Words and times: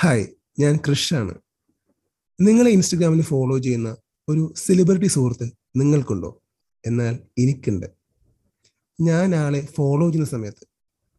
Hi 0.00 0.26
ഞാൻ 0.58 0.78
കൃഷാണ് 0.88 1.34
നിങ്ങളെ 2.40 2.70
ഇൻസ്റ്റഗ്രാമിൽ 2.70 3.22
ഫോളോ 3.22 3.58
ചെയ്യുന്ന 3.58 3.96
ഒരു 4.28 4.52
സെലിബ്രിറ്റി 4.56 5.06
സുഹൃത്ത് 5.06 5.50
നിങ്ങൾക്കുണ്ടോ? 5.76 6.42
എന്നാൽ 6.86 7.18
എനിക്കുണ്ട്. 7.38 7.86
ഞാൻ 9.00 9.34
ആളെ 9.34 9.66
ഫോളോ 9.76 10.06
ചെയ്യുന്ന 10.06 10.30
സമയത്ത് 10.30 10.66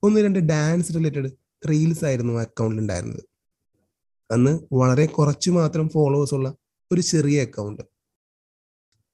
ഒന്ന് 0.04 0.22
രണ്ട് 0.22 0.40
ഡാൻസ് 0.40 0.94
റിലേറ്റഡ് 0.94 1.32
റീൽസ് 1.70 2.06
ആയിരുന്നു 2.06 2.34
അക്കൗണ്ടിൽ 2.34 2.80
ഉണ്ടായിരുന്നത്. 2.80 3.24
അന്ന് 4.34 4.60
വളരെ 4.74 5.06
കുറച്ച് 5.06 5.50
മാത്രം 5.50 5.90
ഫോളോവേഴ്സ് 5.90 6.34
ഉള്ള 6.34 6.54
ഒരു 6.92 7.02
ചെറിയ 7.02 7.42
അക്കൗണ്ട് 7.42 7.82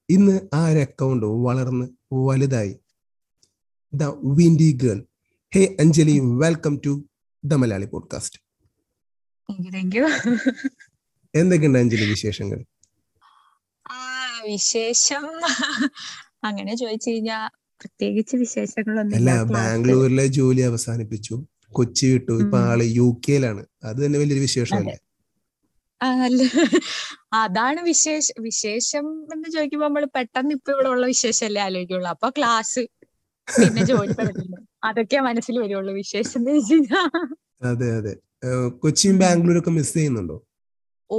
ഇന്ന് 0.09 0.39
ആ 0.53 0.67
ഒരു 0.67 0.79
അക്കൗണ്ട് 0.79 1.25
വളർന്ന് 1.25 1.85
വലുതായി. 2.13 2.79
The 3.93 4.03
Windy 4.23 4.71
Girl. 4.71 5.05
Hey 5.55 5.77
Anjali 5.79 6.19
welcome 6.19 6.81
to 6.85 7.03
the 7.45 7.53
Malayali 7.53 7.85
podcast 7.85 8.44
thank 9.49 9.97
you 9.97 10.05
എന്തൊക്കെയുണ്ട് 11.33 11.79
അഞ്ജലി 11.79 12.05
വിശേഷങ്ങൾ? 12.11 12.59
വിശേഷം. 14.47 15.23
അങ്ങനെ 16.43 16.75
ചോദിച്ചു 16.75 17.09
കഴിഞ്ഞാ 17.09 17.37
പ്രത്യേകിച്ച് 17.81 18.35
വിശേഷങ്ങളൊന്നും 18.35 19.17
അല്ല 19.17 19.31
ബാംഗ്ലൂരിലെ 19.53 20.25
ജോലി 20.27 20.61
അവസാനിപ്പിച്ചു. 20.61 21.35
കൊച്ചി 21.71 22.05
വിട്ടു. 22.11 22.33
ഇപ്പൊ 22.43 22.57
ആൾ 22.69 22.81
യു 22.97 23.07
കെയിലാണ്. 23.25 23.63
അത് 23.83 24.05
തന്നെ 24.05 24.19
വലിയൊരു 24.19 24.39
വിശേഷമല്ലേ? 24.39 24.95
അല്ല. 26.01 26.41
അതാണ് 27.33 27.79
വിശേഷ 27.81 28.31
വിശേഷം 28.39 29.05
എന്ന് 29.33 29.47
ചോദിക്കുമ്പോ 29.49 29.85
നമ്മൾ 29.87 30.05
പെട്ടെന്ന് 30.15 30.51
ഇപ്പൊ 30.51 30.71
ഇവിടെ 30.71 30.89
ഉള്ള 30.89 31.05
വിശേഷമല്ലേ 31.05 31.61
ആലോചിക്കുള്ളൂ. 31.61 32.09
അപ്പൊ 32.09 32.29
ക്ലാസ് 32.29 32.83
പിന്നെ 33.47 33.85
ജോലി 33.85 34.13
അതൊക്കെ 34.83 35.19
മനസ്സിൽ 35.19 35.55
വരുള്ളൂ 35.59 35.93
വിശേഷം 35.93 36.39
എന്ന് 36.39 36.51
വെച്ച് 36.51 36.97
അതെ 37.63 37.89
അതെ. 37.97 38.13
കൊച്ചിയും 38.83 39.17
ബാംഗ്ലൂരൊക്കെ 39.21 39.71
മിസ് 39.71 39.93
ചെയ്യുന്നുണ്ടോ? 39.93 40.37
ഓ 41.09 41.17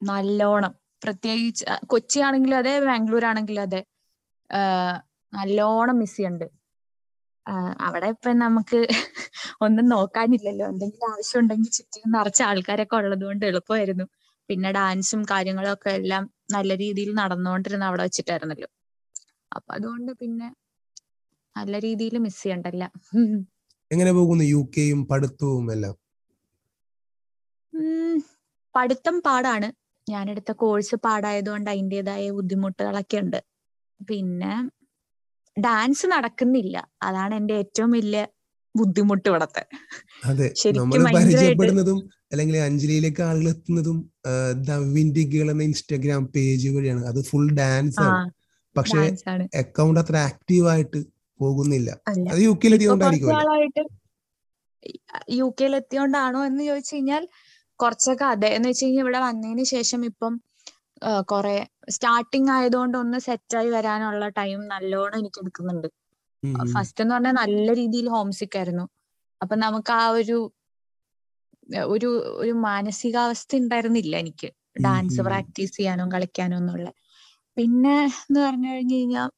നല്ലോണം. 0.00 0.72
പ്രത്യേകിച്ച് 1.02 1.64
കൊച്ചി 1.92 2.18
ആണെങ്കിലും 2.20 2.58
അതെ 2.58 2.74
ബാംഗ്ലൂർ 2.86 3.24
ആണെങ്കിലും 3.30 3.62
അതെ. 3.62 3.80
നല്ലോണം 5.32 5.96
മിസ് 6.00 6.16
ചെയ്യുന്നുണ്ട് 6.16 6.46
അവിടെ 7.86 8.08
ഇപ്പൊ 8.14 8.30
നമുക്ക് 8.42 8.78
ഒന്നും 9.60 9.86
നോക്കാനില്ലല്ലോ. 9.94 10.66
എന്തെങ്കിലും 10.72 11.08
ആവശ്യം 11.12 11.40
ഉണ്ടെങ്കിൽ 11.40 11.72
ചുറ്റും 11.76 12.12
നിറച്ച 12.14 12.40
ആൾക്കാരൊക്കെ 12.42 12.96
ഉള്ളത് 13.00 13.24
കൊണ്ട് 13.24 13.44
എളുപ്പമായിരുന്നു. 13.50 14.06
പിന്നെ 14.48 14.70
ഡാൻസും 14.76 15.20
കാര്യങ്ങളും 15.32 15.72
ഒക്കെ 15.74 15.90
എല്ലാം 16.00 16.24
നല്ല 16.54 16.70
രീതിയിൽ 16.82 17.10
നടന്നുകൊണ്ടിരുന്ന 17.20 17.84
അവിടെ 17.90 18.04
വെച്ചിട്ടായിരുന്നല്ലോ. 18.06 18.68
അപ്പൊ 19.52 19.70
അതുകൊണ്ട് 19.76 20.12
പിന്നെ 20.20 20.48
നല്ല 21.56 21.74
രീതിയിൽ 21.86 22.16
മിസ് 22.24 22.42
ചെയ്യണ്ടല്ല. 22.42 22.84
എങ്ങനെ 23.90 24.12
പോകുന്നു? 24.16 24.44
യു 24.46 24.60
കെയും 24.74 25.00
പഠിത്തവും 25.10 25.66
എല്ലാം? 25.74 25.94
പഠിത്തം 28.74 29.16
പാടാണ്. 29.26 29.68
ഞാനെടുത്ത 30.06 30.52
കോഴ്സ് 30.62 30.96
പാടായതുകൊണ്ട് 31.04 31.68
അതിന്റെതായ 31.70 32.30
ബുദ്ധിമുട്ടുകളൊക്കെ 32.38 33.18
ഉണ്ട് 33.24 33.40
പിന്നെ 34.00 34.54
ഡാൻസ് 35.56 36.06
നടക്കുന്നില്ല. 36.06 36.76
അതാണ് 37.02 37.34
എന്റെ 37.40 37.54
ഏറ്റവും 37.62 37.90
വലിയ 37.96 38.22
ബുദ്ധിമുട്ട് 38.74 39.26
ഇവിടത്തെ. 39.30 39.62
അതെ 40.30 40.46
നമ്മൾ 40.78 41.02
പരിചയപ്പെടുന്നതും 41.16 41.98
അല്ലെങ്കിൽ 42.32 42.56
അഞ്ജലിയിലേക്ക് 42.68 43.22
ആളുകൾ 43.28 43.48
എത്തുന്നതും 43.54 43.98
ദ 44.68 44.70
ഗേൾ 45.32 45.48
എന്ന 45.52 45.68
ഇൻസ്റ്റാഗ്രാം 45.68 46.24
പേജ് 46.34 46.70
വഴിയാണ്. 46.76 47.02
അത് 47.10 47.20
ഫുൾ 47.30 47.46
ഡാൻസ് 47.60 48.00
ആണ്. 48.06 48.30
പക്ഷെ 48.76 49.02
അക്കൗണ്ട് 49.62 50.00
അത്ര 50.02 50.16
ആക്റ്റീവ് 50.28 50.66
ആയിട്ട് 50.72 51.00
പോകുന്നില്ല. 51.40 51.90
അത് 52.32 52.40
യു 52.46 52.52
കെയിൽ 52.62 52.74
എത്തിയോണ്ടായിരിക്കും 52.76 53.90
യു 55.36 55.46
കെയിൽ 55.58 55.74
എത്തിയോണ്ടാണോ 55.78 56.40
എന്ന് 56.48 56.62
ചോദിച്ചു 56.70 56.94
കഴിഞ്ഞാൽ 56.94 57.22
കുറച്ചൊക്കെ 57.80 58.24
അതെ. 58.26 58.48
എന്ന് 58.56 58.68
വെച്ച് 58.70 58.84
കഴിഞ്ഞാൽ 58.84 59.04
ഇവിടെ 59.04 59.20
വന്നതിന് 59.20 59.64
ശേഷം 59.72 60.00
ഇപ്പം 60.10 60.34
കുറെ 61.30 61.56
സ്റ്റാർട്ടിങ് 61.94 62.50
ആയതുകൊണ്ട് 62.50 62.96
ഒന്ന് 62.98 63.18
സെറ്റായി 63.26 63.70
വരാനുള്ള 63.70 64.24
ടൈം 64.38 64.60
നല്ലോണം 64.72 65.18
എനിക്ക് 65.18 65.40
എടുക്കുന്നുണ്ട്. 65.42 65.88
ഫസ്റ്റ് 66.72 67.02
എന്ന് 67.02 67.14
പറഞ്ഞാൽ 67.14 67.34
നല്ല 67.40 67.68
രീതിയിൽ 67.80 68.06
ഹോം 68.10 68.28
സിക്ക് 68.38 68.58
ആയിരുന്നു. 68.58 68.84
അപ്പൊ 69.40 69.54
നമുക്ക് 69.64 69.92
ആ 69.94 70.04
ഒരു 70.18 70.38
ഒരു 71.92 72.10
ഒരു 72.42 72.52
മാനസികാവസ്ഥ 72.64 73.50
ഉണ്ടായിരുന്നില്ല 73.60 74.14
എനിക്ക്. 74.22 74.48
ഡാൻസ്. 74.84 75.20
പ്രാക്ടീസ് 75.28 75.76
ചെയ്യാനും 75.76 76.08
കളിക്കാനും 76.14 76.58
ഒന്നുള്ള 76.60 76.88
പിന്നെ 77.56 77.96
എന്ന് 78.04 78.40
പറഞ്ഞു 78.40 78.68
കഴിഞ്ഞു 78.70 78.96
കഴിഞ്ഞാൽ 78.96 79.30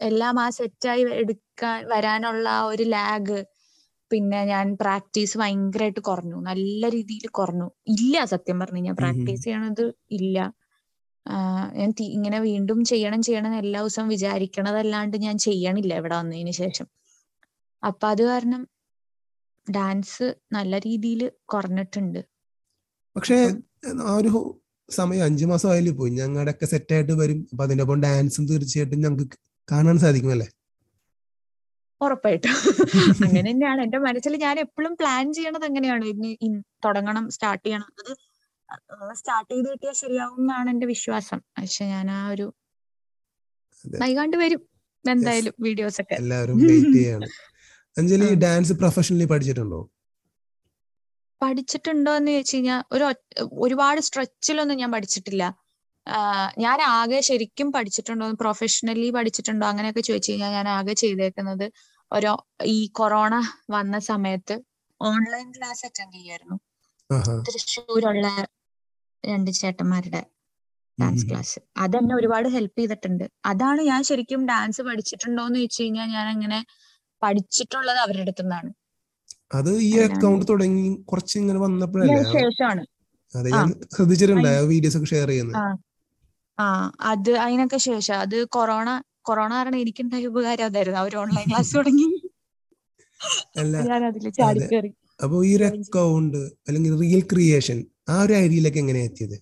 എല്ലാം 0.00 0.36
ആ 0.40 0.48
സെറ്റായി 0.50 1.02
എടുക്കാൻ 1.18 1.78
വരാനുള്ള 1.88 2.46
ആ 2.54 2.64
ഒരു 2.68 2.84
ലാഗ് 2.90 3.38
പിന്നെ 4.10 4.40
ഞാൻ 4.44 4.66
പ്രാക്ടീസ് 4.80 5.38
ഭയങ്കരമായിട്ട് 5.38 6.00
കുറഞ്ഞു. 6.00 6.36
നല്ല 6.48 6.82
രീതിയിൽ 6.88 7.26
കുറഞ്ഞു. 7.30 7.66
ഇല്ല 7.94 8.24
സത്യം 8.32 8.58
പറഞ്ഞു 8.60 8.92
ഉം. 9.00 9.00
പ്രാക്ടീസ് 9.00 9.44
ചെയ്യണത് 9.44 9.84
ഇല്ല. 10.10 10.36
ഞാൻ 11.78 11.90
ഇങ്ങനെ 12.08 12.38
വീണ്ടും 12.40 12.78
ചെയ്യണം 12.84 13.20
ചെയ്യണം 13.22 13.54
എല്ലാ 13.54 13.80
ദിവസവും 13.80 14.08
വിചാരിക്കണതല്ലാണ്ട് 14.08 15.16
ഞാൻ 15.26 15.36
ചെയ്യണില്ല 15.38 15.92
ഇവിടെ 16.00 16.16
വന്നതിന് 16.16 16.54
ശേഷം. 16.60 16.86
അപ്പൊ 17.82 18.06
അത് 18.08 18.22
കാരണം 18.28 18.62
ഡാൻസ് 19.66 20.26
നല്ല 20.52 20.78
രീതിയിൽ 20.78 21.22
കുറഞ്ഞിട്ടുണ്ട്. 21.46 22.20
പക്ഷേ 23.16 23.36
ആ 24.04 24.14
ഒരു 24.14 24.30
സമയം 24.88 25.24
അഞ്ചു 25.24 25.46
മാസം 25.46 25.68
ആയാലും 25.70 25.96
പോയി. 25.96 26.12
ഞങ്ങളുടെ 26.12 26.52
ഒക്കെ 26.54 26.66
സെറ്റ് 26.66 26.94
ആയിട്ട് 26.94 27.14
വരും. 27.20 27.40
അപ്പൊ 27.50 27.64
അതിന്റെ 27.64 27.84
ഒപ്പം 27.84 28.00
ഡാൻസും 28.02 28.44
തീർച്ചയായിട്ടും 28.50 29.00
ഞങ്ങൾക്ക് 29.00 29.38
കാണാൻ 29.68 29.96
സാധിക്കും 29.98 30.32
അല്ലേ? 30.32 30.48
ഉറപ്പായിട്ടും. 32.00 32.52
അങ്ങനെ 33.28 33.48
തന്നെയാണ് 33.50 33.80
എന്റെ 33.86 33.98
മനസ്സിൽ 33.98 34.34
ഞാൻ 34.44 34.56
എപ്പോഴും 34.64 34.92
പ്ലാൻ 35.00 35.32
ചെയ്യണത് 35.36 35.66
അങ്ങനെയാണ്. 35.68 36.04
ഇനി 36.14 36.30
തുടങ്ങണം 36.86 37.24
സ്റ്റാർട്ട് 37.36 37.64
ചെയ്യണം. 37.66 37.88
അത് 37.98 38.12
സ്റ്റാർട്ട് 39.20 39.50
ചെയ്ത് 39.52 39.68
കിട്ടിയാൽ 39.72 39.96
ശരിയാവും 40.02 40.40
എന്നാണ് 40.42 40.68
എന്റെ 40.70 40.86
വിശ്വാസം. 40.86 41.38
പക്ഷെ 41.58 41.84
ഞാൻ 41.94 42.06
ആ 42.10 42.22
ഒരു 42.32 42.46
നൈകാണ്ട് 43.84 44.02
വൈകാണ്ട് 44.02 44.36
വരും 44.42 44.62
എന്തായാലും 45.04 45.54
വീഡിയോസ് 45.66 46.00
ഒക്കെ 46.02 46.16
എല്ലാവരും 46.20 46.56
വെയിറ്റ് 46.62 46.96
ചെയ്യാണ്. 46.98 47.28
അഞ്ജലി 47.96 48.28
ഡാൻസ് 48.44 48.74
പ്രൊഫഷണലി 48.80 49.26
പഠിച്ചിട്ടുണ്ടോ 49.32 49.80
പഠിച്ചിട്ടുണ്ടോ? 51.40 52.12
എന്ന് 52.20 52.32
ചോദിച്ചു 52.32 52.56
കഴിഞ്ഞാൽ 52.56 52.80
ഒരു 52.92 53.04
ഒരുപാട് 53.64 54.00
സ്ട്രെച്ചിലൊന്നും 54.06 54.78
ഞാൻ 54.82 54.90
പഠിച്ചിട്ടില്ല. 54.96 55.44
ഞാൻ 56.64 56.78
ആകെ 56.98 57.20
ശരിക്കും 57.28 57.68
പഠിച്ചിട്ടുണ്ടോ? 57.72 58.26
പ്രൊഫഷണലി 58.42 59.08
പഠിച്ചിട്ടുണ്ടോ? 59.16 59.64
അങ്ങനെയൊക്കെ 59.70 60.02
ചോദിച്ചു 60.08 60.30
കഴിഞ്ഞാൽ 60.30 60.52
ഞാൻ 60.58 60.68
ആകെ 60.76 60.94
ചെയ്തേക്കുന്നത് 61.02 61.66
ഒരു 62.12 62.30
ഈ 62.76 62.78
കൊറോണ 62.98 63.34
വന്ന 63.74 63.96
സമയത്ത് 64.10 64.54
ഓൺലൈൻ 65.00 65.48
ക്ലാസ് 65.56 65.82
അറ്റൻഡ് 65.88 66.14
ചെയ്യായിരുന്നു 66.18 66.56
തൃശ്ശൂരുള്ള 67.48 68.26
രണ്ട് 69.24 69.50
ചേട്ടന്മാരുടെ 69.60 70.20
ഡാൻസ്. 70.98 71.24
ക്ലാസ് 71.30 71.58
അതെന്നെ 71.84 72.14
ഒരുപാട് 72.20 72.46
ഹെൽപ്പ് 72.54 72.78
ചെയ്തിട്ടുണ്ട്. 72.80 73.24
അതാണ് 73.50 73.80
ഞാൻ 73.90 74.00
ശരിക്കും 74.10 74.40
ഡാൻസ് 74.50 74.82
പഠിച്ചിട്ടുണ്ടോ 74.88 75.42
എന്ന് 75.48 75.60
ചോദിച്ചു 75.60 75.82
കഴിഞ്ഞാൽ 75.82 76.08
ഞാൻ 76.16 76.26
അങ്ങനെ 76.34 76.58
പഠിച്ചിട്ടുള്ളത് 77.22 78.00
അവരുടെ 78.04 78.24
അടുത്തു 78.26 78.44
നിന്നാണ് 78.44 78.70
അത് 79.58 79.70
ഈ 79.88 79.92
അക്കൗണ്ട് 80.06 80.44
തുടങ്ങി 80.50 80.88
കുറച്ച് 81.10 81.34
ഇങ്ങനെ 81.42 81.60
വന്നപ്പോഴല്ലേ? 81.64 82.16
ഇതിന് 82.16 82.32
ശേഷമാണ് 82.38 82.82
അതെ 83.34 83.48
ഞാൻ 83.56 83.68
ശ്രദ്ധിച്ചിട്ടുണ്ട് 83.94 84.50
വീഡിയോസ് 84.72 84.96
ഒക്കെ 84.98 85.08
ഷെയർ 85.12 85.28
ചെയ്യുന്നത്. 85.32 85.56
ആ 86.58 86.66
അത് 87.10 87.30
അതിനൊക്കെ 87.44 87.78
ശേഷം. 87.86 88.16
അത് 88.24 88.36
കൊറോണ 88.56 88.88
കൊറോണ 89.22 89.50
കാരണം 89.56 89.78
എനിക്കുണ്ടായ 89.78 90.30
ഉപകാരം 90.30 90.66
അതായിരുന്നു. 90.66 91.00
അവർ 91.02 91.14
ഓൺലൈൻ 91.22 91.46
ക്ലാസ് 91.50 91.72
തുടങ്ങി. 91.76 92.06
ഞാൻ 93.82 94.00
അതിൽ 94.08 94.24
അതെ. 94.48 94.68
ചാടിക്കേറി. 94.68 94.90
അപ്പൊ 95.24 95.36
ഈ 95.44 95.52
ഒരു 95.56 95.64
അക്കൗണ്ട് 95.68 96.38
അല്ലെങ്കിൽ 96.68 96.92
റിയൽ 97.02 97.22
ക്രിയേഷൻ 97.32 97.78
ആ 98.08 98.18
ഒരു 98.24 98.34
ഐഡിയയിലേക്ക് 98.42 98.80
എങ്ങനെ 98.84 99.00
എത്തിയത്? 99.08 99.36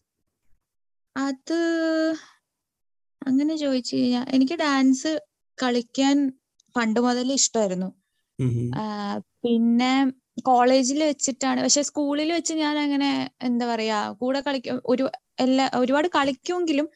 അത് 1.16 1.58
അങ്ങനെ 3.22 3.54
ചോദിച്ചു 3.56 3.92
കഴിഞ്ഞാൽ 3.96 4.24
എനിക്ക് 4.36 4.56
ഡാൻസ് 4.60 5.12
കളിക്കാൻ 5.58 6.16
പണ്ട് 6.74 7.00
മുതലേ 7.00 7.36
ഇഷ്ടമായിരുന്നു 7.40 7.88
പിന്നെ 9.44 9.92
കോളേജിൽ 10.48 11.00
വെച്ചിട്ടാണ്. 11.04 11.58
പക്ഷെ 11.64 11.82
സ്കൂളിൽ 11.88 12.30
വെച്ച് 12.32 12.54
ഞാൻ 12.62 12.74
അങ്ങനെ 12.78 13.10
എന്താ 13.42 13.66
പറയാ 13.66 13.98
കൂടെ 14.20 14.40
കളിക്കും 14.40 14.80
ഒരു 14.86 15.04
എല്ലാ 15.38 15.64
ഒരുപാട് 15.80 16.08
കളിക്കുമെങ്കിലും 16.16 16.86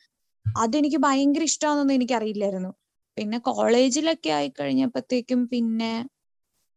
അതെനിക്ക് 0.62 0.98
ഭയങ്കര 1.04 1.42
ഇഷ്ടമാണെന്നൊന്നും 1.50 1.96
എനിക്ക് 1.96 2.14
അറിയില്ലായിരുന്നു 2.14 2.70
പിന്നെ 3.16 3.38
കോളേജിലൊക്കെ 3.48 4.30
ആയി 4.30 4.48
കഴിഞ്ഞപ്പോഴത്തേക്കും 4.52 5.40
പിന്നെ 5.48 5.92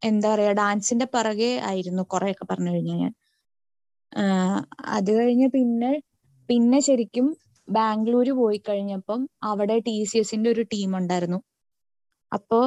എന്താ 0.01 0.27
പറയാ 0.29 0.51
ഡാൻസിന്റെ 0.59 1.05
പിറകെ 1.13 1.51
ആയിരുന്നു 1.69 2.03
കുറെയൊക്കെ 2.09 2.45
പറഞ്ഞു 2.47 2.71
കഴിഞ്ഞാൽ 2.71 2.97
ഞാൻ. 2.97 3.13
അത് 4.95 5.11
കഴിഞ്ഞ് 5.11 5.47
പിന്നെ 5.53 5.91
പിന്നെ 6.49 6.79
ശരിക്കും 6.81 7.27
ബാംഗ്ലൂര് 7.67 8.31
പോയി 8.33 8.59
കഴിഞ്ഞപ്പം 8.61 9.19
അവിടെ 9.49 9.77
ടി 9.85 9.95
സി 10.05 10.17
എസിന്റെ 10.19 10.49
ഒരു 10.51 10.63
ടീം 10.71 10.91
ഉണ്ടായിരുന്നു. 10.99 11.39
അപ്പോ 12.31 12.59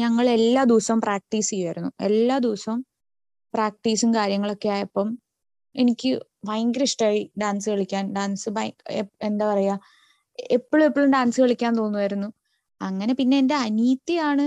ഞങ്ങൾ 0.00 0.26
എല്ലാ 0.36 0.62
ദിവസവും 0.64 1.00
പ്രാക്ടീസ് 1.00 1.50
ചെയ്യുമായിരുന്നു 1.50 1.90
എല്ലാ 2.08 2.36
ദിവസവും 2.38 2.80
പ്രാക്ടീസും 3.54 4.10
കാര്യങ്ങളൊക്കെ 4.14 4.68
ആയപ്പം 4.68 5.08
എനിക്ക് 5.74 6.10
ഭയങ്കര 6.44 6.82
ഇഷ്ടമായി 6.82 7.22
ഡാൻസ് 7.40 7.66
കളിക്കാൻ. 7.70 7.88
ഡാൻസ് 8.12 8.48
എന്താ 9.22 9.44
പറയാ 9.46 9.74
എപ്പോഴും 10.50 10.84
എപ്പോഴും 10.86 11.10
ഡാൻസ് 11.12 11.40
കളിക്കാൻ 11.40 11.72
തോന്നുമായിരുന്നു 11.76 12.28
അങ്ങനെ 12.80 13.12
പിന്നെ 13.14 13.36
എന്റെ 13.38 13.56
അനീത്തിയാണ് 13.56 14.46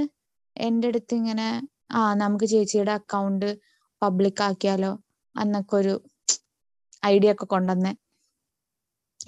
എന്റെ 0.55 0.87
അടുത്ത് 0.87 1.13
ഇങ്ങനെ 1.15 1.47
ആ 1.91 2.01
നമുക്ക് 2.13 2.45
ചേച്ചിയുടെ 2.45 2.91
അക്കൗണ്ട് 2.91 3.49
പബ്ലിക് 4.01 4.41
ആക്കിയാലോ 4.41 4.91
അന്നൊക്കെ 5.35 5.75
ഒരു 5.75 5.93
ഐഡിയ 7.03 7.31
ഒക്കെ 7.31 7.45
കൊണ്ടുവന്നെ. 7.45 7.91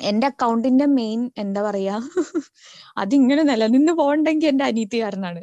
എന്റെ 0.04 0.28
അക്കൗണ്ടിന്റെ 0.28 0.86
മെയിൻ 0.96 1.22
എന്താ 1.38 1.62
പറയാ 1.62 1.96
അതിങ്ങനെ 2.98 3.44
നിലനിന്ന് 3.44 3.94
പോകണ്ടെങ്കിൽ 3.94 4.48
എന്റെ 4.48 4.66
അനീതി 4.66 4.98
കാരനാണ് 5.02 5.42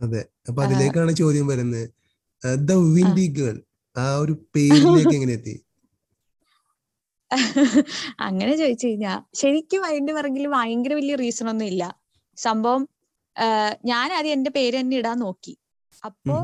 അതെ. 0.00 0.20
അപ്പൊ 0.48 0.60
അതിലേക്കാണ് 0.64 1.12
ചോദ്യം 1.20 1.46
വരുന്നത്. 1.46 1.86
ഗേൾ 3.32 3.56
ആ 3.96 4.06
ഒരു 4.16 4.34
പേരിലേക്ക് 4.54 5.14
എങ്ങനെ 5.14 5.32
എത്തി 5.32 5.54
അങ്ങനെ 8.20 8.52
ചോദിച്ചു 8.56 8.86
കഴിഞ്ഞാ 8.86 9.12
ശരിക്കും 9.40 9.82
അതിന്റെ 9.88 10.12
പിറകിൽ 10.16 10.44
ഭയങ്കര 10.56 10.92
വലിയ 11.00 11.14
റീസൺ 11.22 11.48
ഒന്നും 11.52 11.68
ഇല്ല. 11.72 11.82
സംഭവം 12.38 12.82
ഞാൻ 13.84 14.08
ആദ്യം 14.18 14.34
എന്റെ 14.38 14.50
പേര് 14.56 14.76
തന്നെ 14.80 14.96
ഇടാൻ 14.96 15.18
നോക്കി. 15.18 15.54
അപ്പോ 16.02 16.36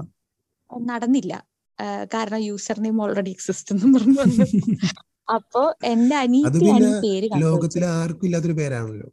നടന്നില്ല. 0.70 1.32
കാരണം 2.14 2.40
യൂസർ 2.48 2.76
നെയിം 2.84 2.98
ഓൾറെഡി 3.02 3.31
എക്സിസ്റ്റ് 3.31 3.70
എന്ന് 3.75 3.87
പറഞ്ഞു 3.96 4.46
അപ്പോ 5.28 5.62
എന്റെ 5.84 6.14
അനിയത്തിയാണ് 6.16 6.88
പേര് 7.04 7.26
ആർക്കും 7.37 8.26
ഇല്ലാത്തൊരു 8.28 8.56
പേരാണല്ലോ. 8.60 9.08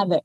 അതെ. 0.00 0.18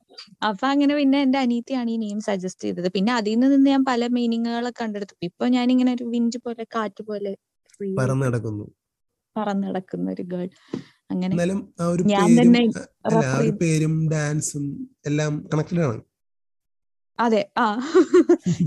അപ്പൊ 0.48 0.64
അങ്ങനെ 0.72 0.92
പിന്നെ 0.98 1.18
എന്റെ 1.26 1.38
അനിയത്തിയാണ് 1.38 1.90
ഈ 1.90 1.96
നെയിം 1.96 2.18
സജസ്റ്റ് 2.28 2.64
ചെയ്തത്. 2.66 2.88
പിന്നെ 2.96 3.12
അതിൽ 3.18 3.38
നിന്ന് 3.42 3.70
ഞാൻ 3.74 3.84
പല 3.90 4.06
മീനിങ്ങുകളൊക്കെ 4.16 4.80
കണ്ടെടുത്തു. 4.82 5.14
ഇപ്പൊ 5.28 5.44
ഞാൻ 5.56 5.66
ഇങ്ങനെ 5.74 5.92
ഒരു 5.98 6.06
വിഞ്ച് 6.14 6.38
പോലെ 6.44 6.64
കാറ്റ് 6.76 7.04
പോലെ 7.10 7.32
പറന്നു 7.98 8.26
നടക്കുന്നു 8.26 8.66
പറന്നു 9.36 9.66
നടക്കുന്ന 9.68 10.10
ഒരു 10.10 10.22
ഗേൾ 10.22 10.48
അങ്ങനെ 11.10 11.34
ഞാൻ 12.10 12.28
തന്നെ 12.36 12.60
പേരും 13.60 13.94
ഡാൻസും 14.08 14.64
എല്ലാം 15.06 15.32
കണക്റ്റഡ് 15.52 15.84
ആണ്. 15.86 15.98
അതെ 17.18 17.42
ആ. 17.56 17.66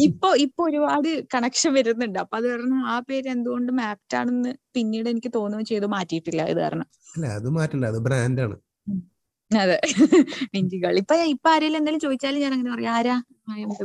ഇപ്പൊ 0.02 0.30
ഇപ്പൊ 0.36 0.62
ഒരുപാട് 0.64 1.10
കണക്ഷൻ 1.34 1.74
വരുന്നുണ്ട്. 1.74 2.20
അപ്പൊ 2.20 2.38
അത് 2.38 2.48
കാരണം 2.48 2.80
ആ 2.86 3.00
പേര് 3.00 3.28
എന്തുകൊണ്ട് 3.30 3.72
മാപ്റ്റ് 3.72 4.16
ആണെന്ന് 4.16 4.52
പിന്നീട് 4.76 5.10
എനിക്ക് 5.10 5.32
തോന്നുകയും 5.34 5.66
ചെയ്തു. 5.66 5.86
മാറ്റിയിട്ടില്ല 5.86 6.44
ഇത് 6.46 6.60
കാരണം. 6.60 6.88
അല്ല 7.16 7.26
അത് 7.38 7.50
മാറ്റണ്ട. 7.50 7.86
അത് 7.86 8.00
ബ്രാൻഡാണ് 8.00 8.58
അതെ. 9.52 9.78
വിഞ്ചികൾ. 10.54 10.94
ഇപ്പൊ 10.98 11.16
ഇപ്പൊ 11.26 11.50
ആരെങ്കിലും 11.50 11.80
എന്തെങ്കിലും 11.80 12.00
ചോദിച്ചാലും 12.00 12.42
ഞാൻ 12.42 12.54
അങ്ങനെ 12.54 12.72
പറയാം 12.76 12.96
ആരാ? 12.96 13.16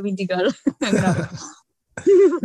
വിഞ്ചികൾ. 0.03 0.43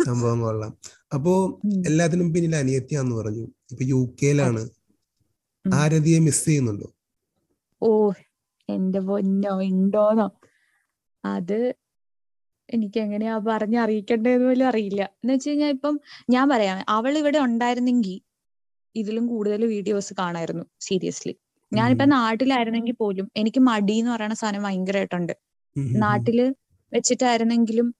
സംഭവം 0.06 0.40
കൊള്ളാം. 0.40 0.72
അപ്പോ 1.14 1.60
എല്ലാത്തിനും 1.86 2.32
പിന്നിൽ 2.32 2.56
അനിയത്തിയാന്ന് 2.56 3.16
പറഞ്ഞു. 3.16 3.44
ഇപ്പൊ 3.70 3.84
യു 3.84 4.14
കെയിലാണ്. 4.22 4.68
ആരതിയെ 5.72 6.18
മിസ് 6.18 6.44
ചെയ്യുന്നുണ്ടോ? 6.44 6.88
ഓ 7.82 8.12
എന്റെ 8.68 9.00
പൊന്നോ 9.00 9.60
ഉണ്ടോന്നോ? 9.60 10.28
അത് 11.24 11.74
എനിക്ക് 12.68 13.00
എങ്ങനെയാ 13.00 13.38
പറഞ്ഞറിയിക്കേണ്ടതെന്ന് 13.38 14.46
പോലും 14.46 14.68
അറിയില്ല. 14.68 15.02
എന്ന് 15.02 15.34
വെച്ച് 15.34 15.50
കഴിഞ്ഞാൽ 15.50 15.68
ഇപ്പം 15.68 16.00
ഞാൻ 16.30 16.48
പറയാം 16.48 16.84
അവൾ 16.88 17.18
ഇവിടെ 17.18 17.38
ഉണ്ടായിരുന്നെങ്കിൽ 17.38 18.20
ഇതിലും 18.94 19.26
കൂടുതൽ 19.26 19.66
വീഡിയോസ് 19.66 20.14
കാണായിരുന്നു 20.18 20.64
സീരിയസ്ലി 20.80 21.34
ഞാനിപ്പോ 21.72 22.04
നാട്ടിലായിരുന്നെങ്കിൽ 22.04 22.92
പോലും 22.92 23.30
എനിക്ക് 23.36 23.60
മടി 23.60 23.92
എന്ന് 23.92 24.10
പറയുന്ന 24.10 24.34
സാധനം 24.34 24.62
ഭയങ്കരമായിട്ടുണ്ട് 24.62 25.32
നാട്ടിൽ 25.76 26.54
വെച്ചിട്ടായിരുന്നെങ്കിലും 26.92 27.94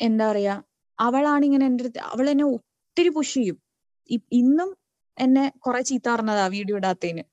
എന്താ 0.00 0.30
പറയാ 0.30 0.62
അവളാണ് 1.00 1.44
ഇങ്ങനെ 1.44 1.64
എന്റെ 1.66 1.84
അടുത്ത് 1.84 2.00
അവൾ 2.10 2.26
എന്നെ 2.32 2.46
ഒത്തിരി 2.54 3.10
പുഷ് 3.16 3.34
ചെയ്യും. 3.34 3.58
ഇന്നും 4.40 4.70
എന്നെ 5.16 5.44
കുറെ 5.58 5.80
ചീത്ത 5.88 6.06
പറഞ്ഞതാ 6.12 6.44
വീഡിയോ 6.54 6.76
ഇടാത്തതിന് 6.76 7.24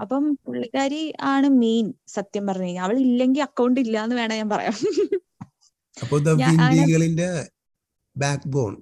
അപ്പം 0.00 0.24
പുള്ളിക്കാരി 0.44 1.00
ആണ് 1.30 1.48
മെയിൻ 1.62 1.86
സത്യം 2.14 2.44
പറഞ്ഞു 2.46 2.66
കഴിഞ്ഞാൽ 2.66 2.84
അവൾ 2.86 2.96
ഇല്ലെങ്കിൽ 3.06 3.42
അക്കൗണ്ട് 3.46 3.78
ഇല്ല 3.84 3.96
എന്ന് 4.04 4.16
വേണം 4.20 4.36
ഞാൻ 4.36 4.48
പറയാം. 4.48 4.76
ബാക്ക് 8.16 8.48
ബോൺ 8.54 8.74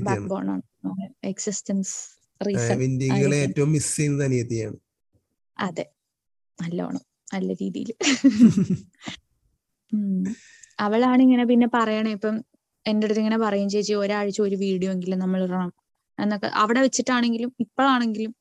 ബാക്ക് 0.00 0.26
ബോൺ 0.30 0.46
ആണ് 0.50 1.06
എക്സിസ്റ്റൻസ് 1.30 1.94
വിൻഡികളെ 2.80 3.38
ഏറ്റവും 3.44 3.70
മിസ് 3.74 3.92
ചെയ്യുന്നത് 3.96 4.24
അനിയത്തിയാണ്. 4.26 4.76
അതെ. 5.56 5.84
നല്ലോണം. 6.58 7.02
നല്ല 7.34 7.50
രീതിയിൽ 7.60 7.90
അവളാണ് 10.78 11.20
ഇങ്ങനെ 11.22 11.44
പിന്നെ 11.50 11.68
പറയണേ. 11.74 12.10
ഇപ്പം 12.16 12.36
എന്റെ 12.86 13.04
അടുത്ത് 13.06 13.20
ഇങ്ങനെ 13.20 13.38
പറയും 13.38 13.68
ചേച്ചി 13.68 13.94
ഒരാഴ്ച 14.02 14.38
ഒരു 14.40 14.56
വീഡിയോ 14.56 14.90
എങ്കിലും 14.92 15.18
നമ്മൾ 15.18 15.40
ഇടണം 15.46 15.70
എന്നൊക്കെ 16.18 16.48
അവിടെ 16.62 16.80
വെച്ചിട്ടാണെങ്കിലും 16.86 17.50
ഇപ്പോഴാണെങ്കിലും 17.64 18.32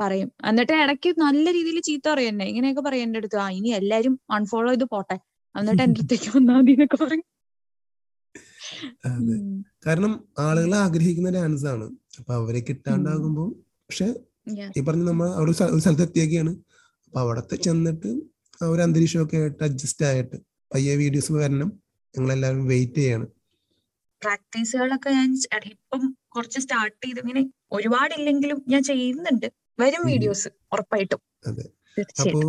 പറയും. 0.00 0.28
എന്നിട്ട് 0.48 0.74
ഇടയ്ക്ക് 0.84 1.10
നല്ല 1.24 1.52
രീതിയിൽ 1.56 1.78
ചീത്ത 1.80 2.06
പറയും 2.12 2.28
എന്നെ. 2.28 2.44
ഇങ്ങനെയൊക്കെ 2.50 2.82
പറയും 2.88 3.04
എന്റെ 3.06 3.18
അടുത്ത്. 3.18 3.38
ആ 3.44 3.46
ഇനി 3.58 3.70
എല്ലാരും 3.80 4.14
അൺഫോളോ 4.36 4.70
ചെയ്ത് 4.72 4.86
പോട്ടെ. 4.94 5.16
എന്നിട്ട് 5.54 5.82
എന്റെ 5.82 6.00
അടുത്തേക്ക് 6.00 6.30
വന്നാൽ 6.36 6.56
മതി 6.58 6.72
എന്നൊക്കെ 6.72 6.98
പറയും. 7.04 7.24
അതെ. 9.08 9.36
കാരണം 9.86 10.12
ആളുകൾ 10.38 10.72
ആഗ്രഹിക്കുന്ന 10.84 11.30
ഡാൻസ് 11.36 11.66
ആണ്. 11.72 11.86
അപ്പൊ 12.18 12.32
അവരെ 12.40 12.60
കിട്ടാണ്ടാകുമ്പോ 12.68 13.44
പക്ഷെ 13.88 14.08
ഈ 14.76 14.82
പറഞ്ഞ 14.86 15.02
നമ്മൾ 15.10 15.28
അവിടെ 15.38 15.52
ഒരു 15.74 15.80
സ്ഥലത്ത് 15.84 16.04
എത്തിയൊക്കെയാണ് 16.08 16.52
അപ്പൊ 17.06 17.18
അവിടത്തെ 17.20 17.56
ചെന്നിട്ട് 17.66 18.10
ആ 18.60 18.66
ഒരു 18.66 18.82
അന്തരീക്ഷമൊക്കെ 18.82 19.36
ആയിട്ട് 19.36 19.62
അഡ്ജസ്റ്റ് 19.68 20.04
ആയിട്ട് 20.10 20.36
പയ്യെ 20.70 20.94
വീഡിയോസ് 21.02 21.32
വരണം. 21.32 21.70
ഞങ്ങളെല്ലാവരും 22.14 22.66
വെയിറ്റ് 22.66 23.00
ചെയ്യാണ്. 23.00 23.26
പ്രാക്ടീസുകളൊക്കെ 24.26 25.10
ഞാൻ 25.10 25.30
ഇപ്പം 25.72 26.02
കുറച്ച് 26.36 26.60
സ്റ്റാർട്ട് 26.60 27.00
ചെയ്ത് 27.06 27.20
ഇങ്ങനെ 27.20 27.42
ഒരുപാടില്ലെങ്കിലും 27.72 28.58
ഞാൻ 28.68 28.82
ചെയ്യുന്നുണ്ട്. 28.82 29.48
വരും 29.80 30.02
വീഡിയോസ് 30.06 30.48
ഉറപ്പായിട്ടും. 30.72 31.20
അപ്പോ 32.22 32.40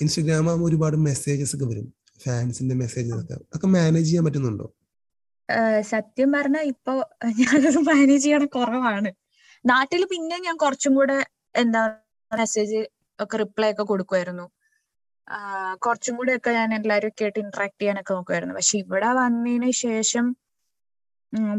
ഇൻസ്റ്റഗ്രാം 0.00 0.48
ആകുമ്പോൾ 0.50 0.66
ഒരുപാട് 0.68 0.96
മെസ്സേജസ് 0.96 1.56
ഒക്കെ 1.56 1.64
വരും. 1.64 1.86
ഫാൻസിന്റെ 2.24 2.74
മെസ്സേജസ് 2.74 3.18
ഒക്കെ. 3.22 3.36
ഒക്കെ 3.56 3.66
മാനേജ് 3.66 4.06
ചെയ്യാൻ 4.08 4.24
പറ്റുന്നുണ്ടോ? 4.24 4.66
സത്യം 5.80 6.32
പറഞ്ഞാൽ 6.32 6.64
ഇപ്പൊ 6.64 6.94
ഞാനത് 7.40 7.78
മാനേജ് 7.90 8.24
ചെയ്യണ 8.24 8.46
കുറവാണ്. 8.56 9.10
നാട്ടിൽ 9.64 10.02
പിന്നെ 10.04 10.36
ഞാൻ 10.38 10.56
കുറച്ചും 10.56 10.94
കൂടെ 10.94 11.18
എന്താ 11.56 11.82
മെസ്സേജ് 12.32 12.80
ഒക്കെ 13.18 13.36
റിപ്ലൈ 13.36 13.68
ഒക്കെ 13.72 13.82
കൊടുക്കുമായിരുന്നു 13.82 14.46
കുറച്ചും 15.76 16.16
കൂടെ 16.16 16.32
ഒക്കെ 16.36 16.50
ഞാൻ 16.50 16.74
എല്ലാവരും 16.74 17.08
ഒക്കെ 17.08 17.24
ആയിട്ട് 17.24 17.38
ഇന്ററാക്ട് 17.38 17.80
ചെയ്യാനൊക്കെ 17.80 18.12
നോക്കുമായിരുന്നു 18.14 18.54
പക്ഷെ 18.54 18.78
ഇവിടെ 18.78 19.06
വന്നതിന് 19.06 19.70
ശേഷം 19.70 20.24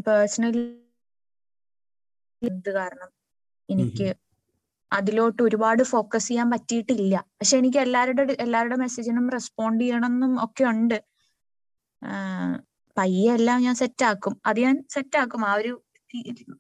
പേഴ്സണലി 0.08 0.64
ഇത് 2.42 2.70
കാരണം? 2.70 3.10
എനിക്ക് 3.70 4.16
അതിലോട്ട് 4.92 5.44
ഒരുപാട് 5.44 5.84
ഫോക്കസ് 5.84 6.28
ചെയ്യാൻ 6.28 6.52
പറ്റിയിട്ടില്ല. 6.52 7.26
പക്ഷെ 7.34 7.58
എനിക്ക് 7.58 7.78
എല്ലാവരുടെ 7.78 8.38
എല്ലാവരുടെ 8.40 8.76
മെസ്സേജിനും 8.76 9.30
റെസ്പോണ്ട് 9.30 9.84
ചെയ്യണമെന്നും 9.84 10.44
ഒക്കെ 10.44 10.64
ഉണ്ട്. 10.64 11.04
പയ്യെ 12.98 13.34
എല്ലാം 13.34 13.62
ഞാൻ 13.62 13.76
സെറ്റ് 13.76 14.06
ആക്കും. 14.06 14.42
അത് 14.46 14.60
ഞാൻ 14.60 14.86
സെറ്റ് 14.90 15.18
ആക്കും. 15.18 15.46
ആ 15.46 15.54
ഒരു 15.54 15.82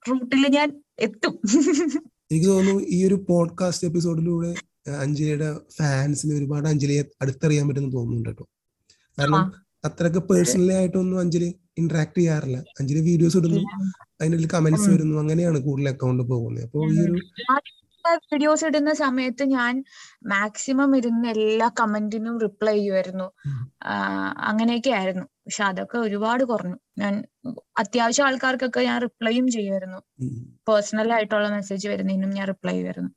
റൂട്ടിൽ 0.09 0.47
ഞാൻ 0.47 0.83
എത്തും. 0.99 1.39
എനിക്ക് 2.31 2.47
തോന്നുന്നു 2.47 2.81
ഈ 2.81 3.07
ഒരു 3.07 3.25
പോഡ്കാസ്റ്റ് 3.29 3.87
എപ്പിസോഡിലൂടെ 3.87 4.55
അഞ്ജലിയുടെ 4.91 5.57
ഫാൻസിന് 5.77 6.33
ഒരുപാട് 6.37 6.67
അഞ്ജലിയെ 6.67 7.03
അടുത്തറിയാൻ 7.21 7.67
പറ്റുമെന്ന് 7.67 7.93
തോന്നുന്നുണ്ട് 7.93 8.29
കേട്ടോ. 8.29 8.45
കാരണം 9.19 9.53
അത്രയ്ക്ക് 9.85 10.19
പേഴ്സണലി 10.19 10.73
ആയിട്ടൊന്നും 10.73 11.19
അഞ്ജലി 11.19 11.59
ഇന്ററാക്ട് 11.79 12.19
ചെയ്യാറില്ല. 12.19 12.57
അഞ്ജലി 12.79 13.01
വീഡിയോസ് 13.01 13.37
ഇടുന്നു. 13.37 13.61
അതിനുള്ളിൽ 14.21 14.49
കമന്റ്സ് 14.53 14.89
വരുന്നു. 14.89 15.15
അങ്ങനെയാണ് 15.19 15.59
കൂടുതൽ 15.59 15.89
അക്കൗണ്ട് 15.89 16.23
പോകുന്നത്. 16.23 16.65
അപ്പോൾ 16.65 16.93
ഈ 16.93 16.99
ഒരു 17.05 17.13
വീഡിയോസ് 18.33 18.65
ഇടുന്ന 18.65 18.91
സമയത്ത് 18.93 19.43
ഞാൻ 19.43 19.73
മാക്സിമം 20.27 20.91
ഇരുന്ന് 20.97 21.27
എല്ലാ 21.27 21.67
കമന്റിനും 21.79 22.35
റിപ്ലൈ 22.39 22.73
ചെയ്യുമായിരുന്നു. 22.73 23.27
അങ്ങനെയൊക്കെ 24.41 24.89
ആയിരുന്നു. 24.89 25.25
പക്ഷെ 25.45 25.63
അതൊക്കെ 25.63 25.97
ഒരുപാട് 25.97 26.43
കുറഞ്ഞു. 26.43 26.77
ഞാൻ 26.97 27.13
അത്യാവശ്യം 27.77 28.25
ആൾക്കാർക്കൊക്കെ 28.25 28.81
ഞാൻ 28.81 28.97
റിപ്ലൈയും 29.01 29.47
ചെയ്യുമായിരുന്നു. 29.47 29.99
പേഴ്സണൽ 30.67 31.13
ആയിട്ടുള്ള 31.13 31.49
മെസ്സേജ് 31.49 31.87
വരുന്നതിനും 31.87 32.29
ഞാൻ 32.29 32.47
റിപ്ലൈ 32.47 32.73
ചെയ്യുമായിരുന്നു. 32.73 33.11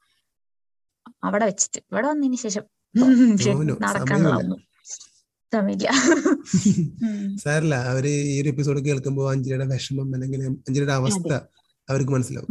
അവിടെ 1.24 1.44
വെച്ചിട്ട്. 1.44 1.80
ഇവിടെ 1.92 2.06
വന്നതിന് 2.08 2.36
ശേഷം. 2.36 2.66
നടക്കാനുള്ള 3.82 4.56
സമയമില്ല 5.54 5.88
സാറില്ല 7.36 7.74
അവർ 7.92 8.06
ഈ 8.06 8.36
ഒരു 8.42 8.48
എപ്പിസോഡ് 8.48 8.80
കേൾക്കുമ്പോൾ 8.84 9.26
അഞ്ജലിയുടെ 9.32 9.66
വിഷമം 9.72 10.08
അല്ലെങ്കിൽ 10.14 10.40
അഞ്ജലിയുടെ 10.44 10.92
അവസ്ഥ 10.92 11.32
അവർക്ക് 11.88 12.10
മനസ്സിലാവും. 12.10 12.48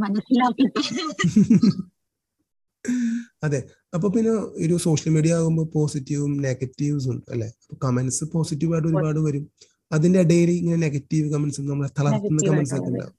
അതെ 3.44 3.60
അപ്പൊ 3.94 4.08
പിന്നെ 4.10 4.32
ഒരു 4.66 4.76
സോഷ്യൽ 4.78 5.12
മീഡിയ 5.14 5.34
ആകുമ്പോൾ 5.36 5.66
പോസിറ്റീവും 5.74 6.32
നെഗറ്റീവ്സും 6.42 7.12
ഉണ്ട് 7.12 7.32
അല്ലെ? 7.32 7.50
കമന്റ്സ് 7.84 8.24
പോസിറ്റീവ് 8.34 8.74
ആയിട്ട് 8.74 8.88
ഒരുപാട് 8.88 9.20
വരും. 9.20 9.44
അതിന്റെ 9.92 10.20
ഇടയിൽ 10.20 10.52
ഇങ്ങനെ 10.52 10.80
നെഗറ്റീവ് 10.88 11.28
കമന്റ്സ് 11.34 11.62
നമ്മളെ 11.62 11.90
തളർത്തുന്ന 12.00 12.42
കമന്റ്സ് 12.50 12.76
ഒക്കെ 12.76 12.90
ഉണ്ടാവും 12.90 13.16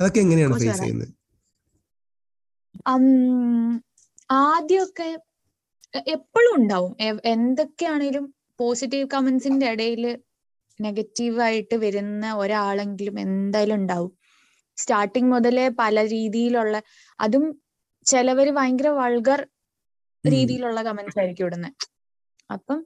അതൊക്കെ 0.00 0.20
എങ്ങനെയാണ് 0.20 0.54
ഫേസ് 0.58 0.80
ചെയ്യുന്നത്? 0.82 1.08
ആദ്യമൊക്കെ 4.30 5.08
എപ്പോഴും 6.16 6.52
ഉണ്ടാവും. 6.60 6.92
എന്തൊക്കെയാണെങ്കിലും 7.24 8.24
പോസിറ്റീവ് 8.60 9.06
കമന്റ്സിന്റെ 9.14 9.66
ഇടയിൽ 9.74 10.04
നെഗറ്റീവ് 10.80 11.38
ആയിട്ട് 11.46 11.76
വരുന്ന 11.84 12.34
ഒരാളെങ്കിലും 12.34 13.16
എന്തായാലും 13.24 13.76
ഉണ്ടാവും. 13.80 14.12
സ്റ്റാർട്ടിങ് 14.78 15.30
മുതലേ 15.32 15.66
പല 15.80 16.04
രീതിയിലുള്ള 16.14 16.76
അതും 17.18 17.44
ചിലവര് 18.06 18.50
ഭയങ്കര 18.58 18.88
വൾഗർ 19.00 19.40
രീതിയിലുള്ള 20.24 20.78
കമന്റ്സ് 20.88 21.18
ആയിരിക്കും 21.20 21.46
ഇടുന്നത് 21.46 21.74
അപ്പം 22.50 22.78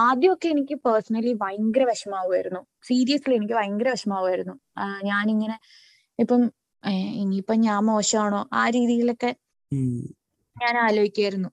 ആദ്യമൊക്കെ 0.00 0.48
എനിക്ക് 0.48 0.74
പേഴ്സണലി 0.86 1.32
ഭയങ്കര 1.42 1.82
വിഷമാവുമായിരുന്നു. 1.90 2.60
സീരിയസ്ലി 2.88 3.34
എനിക്ക് 3.38 3.54
ഭയങ്കര 3.54 3.88
വിഷമാവുമായിരുന്നു. 3.90 4.54
ഞാനിങ്ങനെ 5.10 5.56
ഇപ്പം 6.18 6.42
ഇനിയിപ്പം 7.22 7.58
ഞാൻ 7.60 7.80
മോശമാണോ? 7.84 8.40
ആ 8.52 8.64
രീതിയിലൊക്കെ 8.68 9.30
ഞാൻ 10.56 10.74
ആലോചിക്കായിരുന്നു 10.78 11.48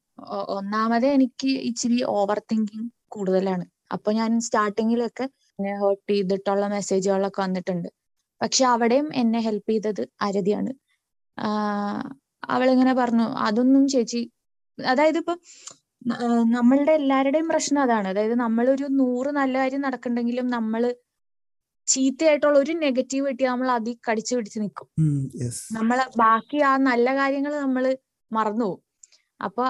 ഒന്നാമത് 0.58 1.08
എനിക്ക് 1.16 1.50
ഇച്ചിരി 1.70 1.98
ഓവർ 2.18 2.40
തിങ്കിങ് 2.52 2.90
കൂടുതലാണ്. 3.16 3.66
അപ്പൊ 3.96 4.10
ഞാൻ 4.20 4.32
സ്റ്റാർട്ടിങ്ങിലൊക്കെ 4.46 5.26
എന്നെ 5.60 5.74
ഹേർട്ട് 5.82 6.10
ചെയ്തിട്ടുള്ള 6.12 6.66
മെസ്സേജുകളൊക്കെ 6.76 7.42
വന്നിട്ടുണ്ട്. 7.42 7.90
പക്ഷെ 8.42 8.64
അവിടെയും 8.74 9.08
എന്നെ 9.22 9.40
ഹെൽപ്പ് 9.48 9.72
ചെയ്തത് 9.74 10.04
ആരതിയാണ് 10.22 10.72
അവളിങ്ങനെ 12.50 12.94
പറഞ്ഞു 13.02 13.28
അതൊന്നും 13.48 13.84
ചേച്ചി 13.94 14.22
അതായത് 14.80 15.20
ഇപ്പൊ 15.22 15.36
നമ്മളുടെ 16.56 16.94
എല്ലാവരുടെയും 17.00 17.48
പ്രശ്നം 17.52 17.82
അതാണ്. 17.86 18.08
അതായത് 18.14 18.36
നമ്മളൊരു 18.44 18.86
നൂറ് 19.00 19.30
നല്ല 19.40 19.56
കാര്യം 19.62 19.82
നടക്കണ്ടെങ്കിലും 19.82 20.48
നമ്മൾ 20.58 20.84
ചീത്തയായിട്ടുള്ള 21.88 22.58
ഒരു 22.60 22.74
നെഗറ്റീവ് 22.84 23.26
കിട്ടിയാൽ 23.30 23.52
നമ്മൾ 23.52 23.70
അതി 23.72 23.94
കടിച്ചു 24.08 24.34
പിടിച്ച് 24.36 24.60
നിൽക്കും 24.64 24.88
നമ്മൾ 25.78 25.98
ബാക്കി 26.22 26.60
ആ 26.70 26.74
നല്ല 26.90 27.08
കാര്യങ്ങൾ 27.16 27.54
നമ്മൾ 27.66 27.86
മറന്നുപോകും 28.32 28.82
അപ്പൊ 29.40 29.66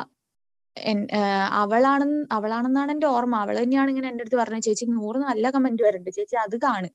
അവളാണെന്ന് 1.62 2.22
അവളാണെന്നാണ് 2.38 2.92
എന്റെ 2.96 3.08
ഓർമ്മ. 3.16 3.36
അവൾ 3.44 3.56
തന്നെയാണ് 3.62 3.90
ഇങ്ങനെ 3.94 4.08
എന്റെ 4.12 4.24
അടുത്ത് 4.26 4.40
പറഞ്ഞത്. 4.42 4.66
ചേച്ചി 4.68 4.86
നൂറ് 5.00 5.20
നല്ല 5.30 5.46
കമന്റ് 5.56 5.84
വരുന്നുണ്ട് 5.88 6.18
ചേച്ചി 6.18 6.38
അത് 6.46 6.56
കാണ് 6.66 6.90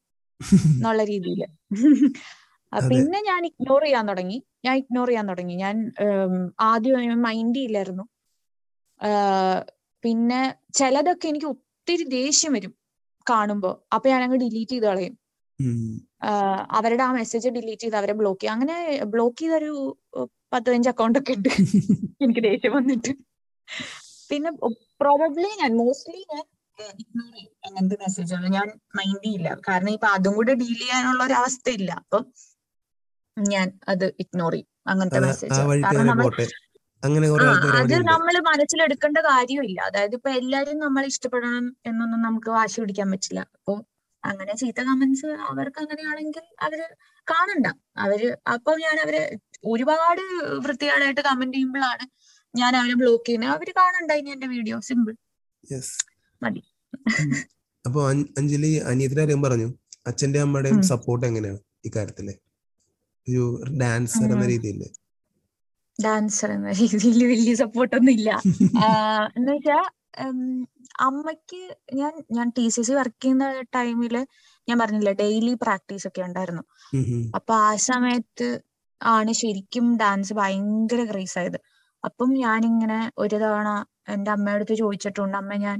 എന്നുള്ള 0.75 1.03
രീതിയിൽ. 1.13 1.43
പിന്നെ 2.91 3.19
ഞാൻ 3.29 3.43
ഇഗ്നോർ 3.49 3.83
ചെയ്യാൻ 3.85 4.05
തുടങ്ങി. 4.11 4.39
ഞാൻ 4.67 4.75
ഇഗ്നോർ 4.81 5.09
ചെയ്യാൻ 5.11 5.27
തുടങ്ങി. 5.31 5.55
ഞാൻ 5.65 5.77
ആദ്യം 6.71 7.23
മൈൻഡ് 7.27 7.57
ചെയ്യില്ലായിരുന്നു. 7.59 8.05
പിന്നെ 10.05 10.41
ചിലതൊക്കെ 10.79 11.27
എനിക്ക് 11.33 11.49
ഒത്തിരി 11.55 12.05
ദേഷ്യം 12.19 12.53
വരും 12.57 12.73
കാണുമ്പോ 13.27 13.71
അപ്പൊ 13.95 14.07
ഞാൻ 14.13 14.21
അങ്ങ് 14.27 14.39
ഡിലീറ്റ് 14.45 14.75
ചെയ്ത് 14.75 14.87
കളയും. 14.87 15.15
അവരുടെ 16.79 17.03
ആ 17.07 17.11
മെസ്സേജ് 17.13 17.49
ഡിലീറ്റ് 17.57 17.85
ചെയ്ത് 17.85 17.97
അവരെ 18.01 18.15
ബ്ലോക്ക് 18.21 18.41
ചെയ്യും. 18.43 18.55
അങ്ങനെ 18.57 18.77
ബ്ലോക്ക് 19.15 19.41
ചെയ്തൊരു 19.43 19.73
പത്ത് 20.53 20.67
പതിനഞ്ച് 20.67 20.91
അക്കൗണ്ട് 20.93 21.19
ഒക്കെ 21.21 21.33
ഉണ്ട്. 21.39 21.49
എനിക്ക് 22.25 22.43
ദേഷ്യം 22.49 22.73
വന്നിട്ട്. 22.79 23.11
പിന്നെ 24.31 24.51
പ്രോബബ്ലി 25.03 25.51
ഞാൻ 25.63 25.73
മോസ്റ്റ്ലി 25.81 26.21
ഞാൻ 26.33 26.45
ഇഗ്നോർ 27.03 27.31
ചെയ്യും. 27.37 27.53
അങ്ങനത്തെ 27.67 27.97
മെസ്സേജുകൾ 28.05 28.45
ഞാൻ 28.57 28.69
മൈൻഡ് 28.99 29.25
ചെയ്യില്ല. 29.25 29.49
കാരണം 29.69 29.93
ഇപ്പൊ 29.97 30.09
അതും 30.17 30.35
കൂടെ 30.39 30.55
ഡീൽ 30.61 30.75
ചെയ്യാനുള്ള 30.83 31.23
ഒരു 31.29 31.37
അവസ്ഥയില്ല. 31.41 31.91
അപ്പം 32.03 32.25
ഞാൻ 33.37 33.67
അത് 33.93 34.07
ഇഗ്നോർ 34.25 34.53
ചെയ്യും. 34.55 34.69
അങ്ങനത്തെ 34.93 35.21
മെസ്സേജ് 35.27 35.61
കാരണം 35.85 36.07
നമ്മൾ 36.13 36.27
അങ്ങനെ 37.03 37.27
അത് 37.81 37.95
നമ്മൾ 38.13 38.35
മനസ്സിലെടുക്കേണ്ട 38.51 39.19
കാര്യമില്ല. 39.31 39.79
അതായത് 39.89 40.15
ഇപ്പൊ 40.19 40.31
എല്ലാരും 40.41 40.79
നമ്മൾ 40.79 41.03
ഇഷ്ടപ്പെടണം 41.13 41.67
എന്നൊന്നും 41.91 42.21
നമുക്ക് 42.27 42.51
വാശി 42.57 42.79
പിടിക്കാൻ 42.83 43.09
പറ്റില്ല. 43.13 43.41
അപ്പൊ 43.57 43.75
അങ്ങനെ 44.25 44.53
ചീത്ത 44.63 44.81
കമന്റ്സ് 44.89 45.29
അവർക്ക് 45.51 45.79
അങ്ങനെയാണെങ്കിൽ 45.83 46.45
അവർ 46.67 46.81
കാണണ്ട. 47.27 47.67
അവർ 48.05 48.21
അപ്പൊ 48.55 48.73
ഞാൻ 48.85 48.97
അവർ 49.05 49.17
ഒരുപാട് 49.73 50.23
വൃത്തികേടായിട്ട് 50.65 51.23
കമന്റ് 51.29 51.57
ചെയ്യുമ്പോഴാണ് 51.57 52.05
ഞാൻ 52.55 52.73
അവനെ 52.79 52.95
ബ്ലോക്ക് 53.01 53.25
ചെയ്യുന്നത് 53.27 53.53
അവർ 53.55 53.69
കാണണ്ട 53.79 54.13
ഇനി 54.21 54.31
എന്റെ 54.37 54.49
വീഡിയോ 54.55 54.77
സിമ്പിൾ 54.89 55.15
മതി. 56.43 56.63
അപ്പൊ 57.85 58.01
അഞ്ജലി 58.39 58.71
അനിയത്തിന്റെ 58.91 59.23
കാര്യം 59.23 59.43
പറഞ്ഞു. 59.47 59.69
അച്ഛന്റെ 60.07 60.39
അമ്മയുടെയും 60.45 60.81
സപ്പോർട്ട് 60.93 61.25
എങ്ങനെയാണ് 61.29 61.59
ഇക്കാര്യത്തിൽ 61.89 62.29
ഒരു 63.27 63.43
ഡാൻസർ 63.81 64.29
എന്ന. 64.29 64.47
രീതിയിൽ 64.53 64.81
ഡാൻസർ 65.99 66.51
എന്ന 66.57 66.73
രീതിയിൽ 66.81 67.21
വലിയ 67.33 67.55
സപ്പോർട്ടൊന്നും 67.63 68.13
ഇല്ല. 68.13 68.31
എന്നുവെച്ചാ 69.37 69.37
എന്ന് 69.37 69.53
വെച്ചാ 69.53 69.79
അമ്മയ്ക്ക് 71.07 71.61
ഞാൻ 71.95 72.13
ഞാൻ 72.37 72.47
ടി 72.57 72.65
സി 72.75 72.83
സി 72.83 72.93
വർക്ക് 72.99 73.21
ചെയ്യുന്ന 73.23 73.47
ടൈമിൽ 73.77 74.15
ഞാൻ 74.69 74.77
പറഞ്ഞില്ല 74.79 75.11
ഡെയിലി 75.21 75.53
പ്രാക്ടീസ് 75.65 76.07
ഒക്കെ 76.09 76.23
ഉണ്ടായിരുന്നു. 76.23 76.63
അപ്പൊ 77.39 77.53
ആ 77.67 77.71
സമയത്ത് 77.89 78.49
ആണ് 79.01 79.33
ശരിക്കും 79.41 79.87
ഡാൻസ് 79.97 80.35
ഭയങ്കര 80.35 81.03
ക്രേസ് 81.11 81.37
ആയത്. 81.41 81.59
അപ്പം 82.05 82.31
ഞാനിങ്ങനെ 82.39 82.99
ഒരു 83.19 83.37
തവണ 83.37 83.69
എന്റെ 84.09 84.31
അമ്മയുടെ 84.31 84.57
അടുത്ത് 84.59 84.75
ചോദിച്ചിട്ടുണ്ട് 84.75 85.37
അമ്മ 85.37 85.55
ഞാൻ 85.65 85.79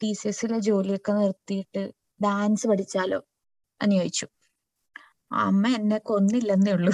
ടി 0.00 0.10
സി 0.12 0.26
എസിലെ 0.28 0.58
ജോലിയൊക്കെ 0.60 1.12
നിർത്തിയിട്ട് 1.12 1.82
ഡാൻസ് 2.20 2.66
പഠിച്ചാലോ? 2.66 3.20
എന്ന് 3.80 3.96
ചോദിച്ചു. 3.96 4.26
അമ്മ 5.40 5.64
എന്നെ 5.78 5.98
കൊന്നില്ലെന്നേ 6.08 6.72
ഉള്ളൂ. 6.72 6.92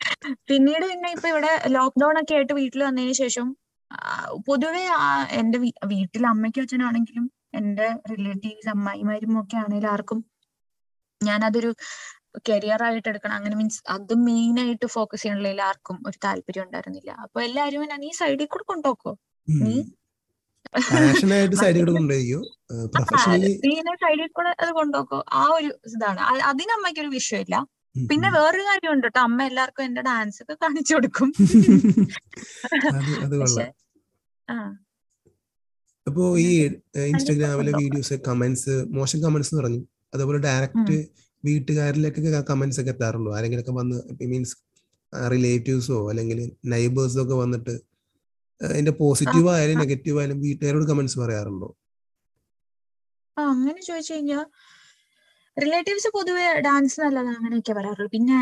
പിന്നീട് 0.48 0.84
പിന്നെ 0.90 1.08
ഇപ്പൊ 1.16 1.28
ഇവിടെ 1.28 1.50
ലോക്ക്ഡൌൺ 1.68 2.16
ഒക്കെ 2.20 2.34
ആയിട്ട് 2.34 2.54
വീട്ടിൽ 2.60 2.80
വന്നതിന് 2.82 3.14
ശേഷം 3.14 3.46
പൊതുവെ 4.46 4.82
എന്റെ 5.32 5.58
വീട്ടിൽ 5.92 6.22
അമ്മയ്ക്കും 6.26 6.62
അച്ഛനാണെങ്കിലും 6.62 7.24
എന്റെ 7.54 7.86
റിലേറ്റീവ്സ് 8.12 8.68
അമ്മായിമാരും 8.68 9.32
ഒക്കെ 9.42 9.56
ആണെങ്കിലും 9.56 9.90
ആർക്കും 9.90 10.20
ഞാനതൊരു 11.20 11.70
കരിയർ 12.48 12.80
ആയിട്ട് 12.86 13.08
എടുക്കണം. 13.12 13.34
അങ്ങനെ 13.38 13.56
മീൻസ് 13.60 13.80
അത് 13.96 14.14
മെയിൻ 14.28 14.54
ആയിട്ട് 14.62 14.86
ഫോക്കസ് 14.96 15.22
ചെയ്യണില്ല 15.22 15.62
ആർക്കും 15.70 15.96
ഒരു 16.08 16.18
താല്പര്യം 16.26 16.64
ഉണ്ടായിരുന്നില്ല. 16.66 17.10
അപ്പൊ 17.24 17.38
എല്ലാരും 17.48 17.88
നീ 18.04 18.10
സൈഡിൽ 18.20 18.48
കൂടെ 18.54 18.64
കൊണ്ടുപോക്കോ? 18.72 19.12
നീ? 19.48 19.76
സൈഡിൽ 21.62 21.84
കൂടെ 24.36 24.50
അത് 24.62 24.70
കൊണ്ടുപോക്കോ? 24.78 25.18
ആ 25.40 25.42
ഒരു 25.56 25.70
ഇതാണ്. 25.96 26.20
അതിന് 26.50 26.72
അമ്മയ്ക്ക് 26.78 27.00
ഒരു 27.04 27.10
വിഷയമില്ല. 27.18 27.56
പിന്നെ 28.10 28.28
വേറൊരു 28.36 28.64
കാര്യമുണ്ട് 28.68 29.06
കേട്ടോ 29.06 29.20
അമ്മ 29.28 29.38
എല്ലാവർക്കും 29.50 29.84
എന്റെ 29.88 30.02
ഡാൻസ് 30.08 30.38
ഒക്കെ 30.42 30.54
കാണിച്ചു 30.62 30.92
കൊടുക്കും. 30.94 31.28
അപ്പോ 36.06 36.22
ഈ 36.44 36.48
ഇൻസ്റ്റാഗ്രാമിലെ 37.10 37.72
വീഡിയോസ് 37.80 38.14
കമന്റ്സ് 38.28 38.74
മോശം 38.96 39.18
കമന്റ്സ് 39.24 39.54
പറഞ്ഞു. 39.58 39.80
അതുപോലെ 40.14 40.38
ഡയറക്റ്റ് 40.48 40.96
വീട്ടുകാരിലേക്കൊക്കെ 41.44 42.40
കമന്റ്സ് 42.50 42.80
ഒക്കെ 42.80 42.90
എത്താറുള്ളൂ 42.90 43.36
ആരെങ്കിലും 43.36 43.60
ഒക്കെ 43.60 43.70
വന്ന് 43.70 44.26
മീൻസ് 44.26 44.56
റിലേറ്റീവ്സോ 45.30 46.10
അല്ലെങ്കിൽ 46.10 46.52
നൈബേഴ്സോ 46.66 47.22
ഒക്കെ 47.22 47.34
വന്നിട്ട് 47.34 47.80
അതിന്റെ 48.62 48.90
പോസിറ്റീവ് 48.90 49.48
ആയാലും 49.48 49.78
നെഗറ്റീവ് 49.78 50.18
ആയാലും 50.18 50.40
വീട്ടുകാരോട് 50.40 50.84
കമന്റ്സ് 50.84 51.18
പറയാറുണ്ടോ? 51.18 51.76
അങ്ങനെ 53.38 53.80
ചോദിച്ചു 53.82 54.12
കഴിഞ്ഞാൽ 54.12 54.46
റിലേറ്റീവ്സ് 55.62 56.08
പൊതുവെ 56.14 56.60
ഡാൻസ് 56.60 57.00
നല്ലത് 57.00 57.26
അങ്ങനെയൊക്കെ 57.26 57.72
പറയാറുള്ളൂ. 57.72 58.10
പിന്നെ 58.10 58.38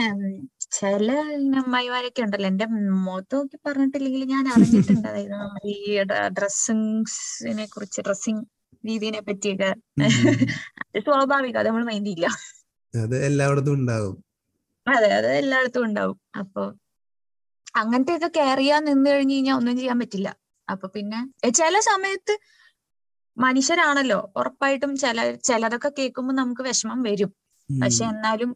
ചില 0.70 1.12
അമ്മായിമാരൊക്കെ 1.56 2.22
ഉണ്ടല്ലോ. 2.22 2.48
എന്റെ 2.48 2.66
മുഖത്ത് 2.90 3.36
നോക്കി 3.36 3.58
പറഞ്ഞിട്ടില്ലെങ്കിൽ 3.66 4.24
ഞാൻ 4.24 4.48
അറിഞ്ഞിട്ടുണ്ട്. 4.48 5.08
അതായത് 5.08 5.66
ഈ 5.66 6.02
ഡ്രസ്സിങ്സിനെ 6.38 7.66
കുറിച്ച് 7.66 8.00
ഡ്രസ്സിങ് 8.00 8.44
രീതിനെ 8.86 9.20
പറ്റിയൊക്കെ. 9.20 9.74
അത് 10.04 11.00
സ്വാഭാവികം. 11.00 11.58
അത് 11.58 11.68
നമ്മൾ 11.68 11.84
മൈൻഡ് 11.84 12.06
ചെയ്യില്ല. 12.06 12.59
അത് 12.94 13.16
എല്ലായിടത്തും 13.28 13.74
ഉണ്ടാകും. 13.78 14.16
അതെ 14.86 15.08
അത് 15.18 15.28
എല്ലായിടത്തും 15.40 15.84
ഉണ്ടാവും 15.86 16.18
അപ്പൊ 16.40 16.62
അങ്ങനത്തെ 17.80 18.14
ഇത് 18.14 18.28
കെയർ 18.36 18.58
ചെയ്യാൻ 18.58 18.82
നിന്ന് 18.84 19.08
കഴിഞ്ഞു 19.10 19.34
കഴിഞ്ഞാൽ 19.34 19.56
ഒന്നും 19.60 19.74
ചെയ്യാൻ 19.76 19.98
പറ്റില്ല. 20.00 20.28
അപ്പൊ 20.68 20.86
പിന്നെ 20.94 21.18
ചില 21.58 21.74
സമയത്ത് 21.90 22.34
മനുഷ്യരാണല്ലോ 23.36 24.18
ഉറപ്പായിട്ടും 24.36 24.92
ചില 24.96 25.18
ചിലതൊക്കെ 25.48 25.90
കേൾക്കുമ്പോൾ 25.98 26.36
നമുക്ക് 26.40 26.62
വിഷമം 26.68 27.00
വരും. 27.02 27.30
പക്ഷെ 27.70 28.04
എന്നാലും 28.12 28.50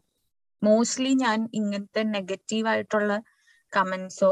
മോസ്റ്റ്ലി 0.61 1.11
ഞാൻ 1.23 1.39
ഇങ്ങനത്തെ 1.53 2.01
നെഗറ്റീവ് 2.15 2.67
ആയിട്ടുള്ള 2.67 3.13
കമന്റ്സോ 3.73 4.31